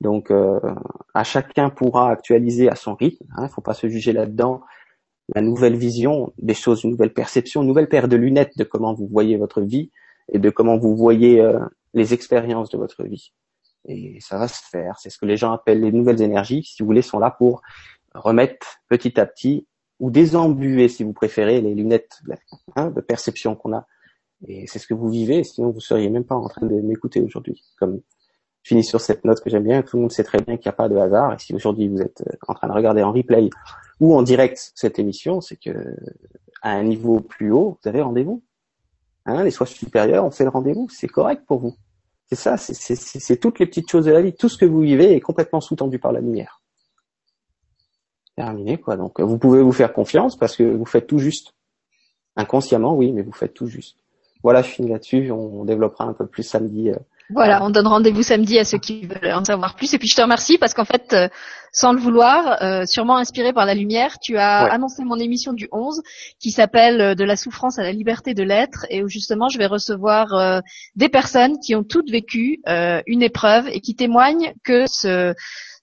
[0.00, 0.60] Donc euh,
[1.14, 3.24] à chacun pourra actualiser à son rythme.
[3.28, 4.62] Il hein, ne faut pas se juger là-dedans.
[5.34, 8.94] La nouvelle vision des choses, une nouvelle perception, une nouvelle paire de lunettes de comment
[8.94, 9.90] vous voyez votre vie
[10.32, 11.58] et de comment vous voyez euh,
[11.94, 13.32] les expériences de votre vie.
[13.86, 14.98] Et ça va se faire.
[14.98, 16.62] C'est ce que les gens appellent les nouvelles énergies.
[16.62, 17.62] Si vous voulez, sont là pour
[18.14, 19.66] remettre petit à petit
[20.00, 22.20] ou désembuer, si vous préférez, les lunettes
[22.76, 23.86] hein, de perception qu'on a.
[24.46, 27.20] Et c'est ce que vous vivez, sinon vous seriez même pas en train de m'écouter
[27.20, 27.64] aujourd'hui.
[27.78, 28.00] Comme
[28.62, 30.68] je finis sur cette note que j'aime bien, tout le monde sait très bien qu'il
[30.68, 31.34] n'y a pas de hasard.
[31.34, 33.50] Et si aujourd'hui vous êtes euh, en train de regarder en replay
[34.00, 35.72] ou en direct cette émission, c'est que
[36.62, 38.42] à un niveau plus haut, vous avez rendez-vous.
[39.26, 41.76] Hein, les soins supérieurs, on fait le rendez-vous, c'est correct pour vous.
[42.26, 44.34] C'est ça, c'est toutes les petites choses de la vie.
[44.34, 46.57] Tout ce que vous vivez est complètement sous-tendu par la lumière
[48.38, 48.96] terminé quoi.
[48.96, 51.54] Donc vous pouvez vous faire confiance parce que vous faites tout juste.
[52.36, 53.96] Inconsciemment, oui, mais vous faites tout juste.
[54.44, 55.32] Voilà, je finis là-dessus.
[55.32, 56.90] On développera un peu plus samedi.
[56.90, 56.96] Euh.
[57.30, 59.92] Voilà, on donne rendez-vous samedi à ceux qui veulent en savoir plus.
[59.92, 61.28] Et puis je te remercie parce qu'en fait, euh,
[61.72, 65.68] sans le vouloir, euh, sûrement inspiré par la lumière, tu as annoncé mon émission du
[65.72, 66.00] 11
[66.38, 69.66] qui s'appelle De la souffrance à la liberté de l'être et où justement je vais
[69.66, 70.62] recevoir
[70.94, 75.34] des personnes qui ont toutes vécu une épreuve et qui témoignent que ce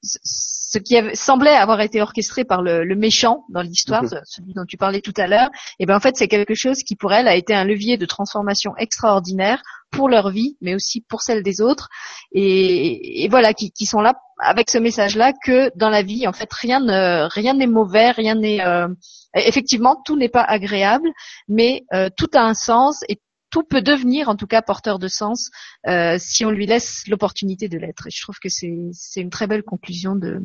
[0.01, 4.21] ce qui avait, semblait avoir été orchestré par le, le méchant dans l'histoire, mhm.
[4.25, 5.49] celui dont tu parlais tout à l'heure,
[5.79, 7.97] et eh ben en fait c'est quelque chose qui pour elle a été un levier
[7.97, 9.61] de transformation extraordinaire
[9.91, 11.89] pour leur vie, mais aussi pour celle des autres,
[12.31, 16.33] et, et voilà qui, qui, sont là avec ce message-là que dans la vie en
[16.33, 18.87] fait rien ne rien n'est mauvais, rien n'est euh,
[19.33, 21.09] effectivement tout n'est pas agréable,
[21.47, 23.19] mais euh, tout a un sens et
[23.55, 25.49] tout peut devenir en tout cas porteur de sens
[25.87, 28.07] euh, si on lui laisse l'opportunité de l'être.
[28.07, 30.41] Et je trouve que c'est une très belle conclusion de,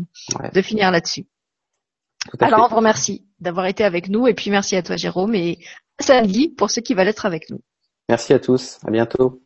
[0.55, 1.27] de finir là-dessus.
[2.39, 5.59] Alors on vous remercie d'avoir été avec nous et puis merci à toi Jérôme et
[5.99, 7.61] à samedi pour ceux qui veulent être avec nous.
[8.09, 9.43] Merci à tous, à bientôt.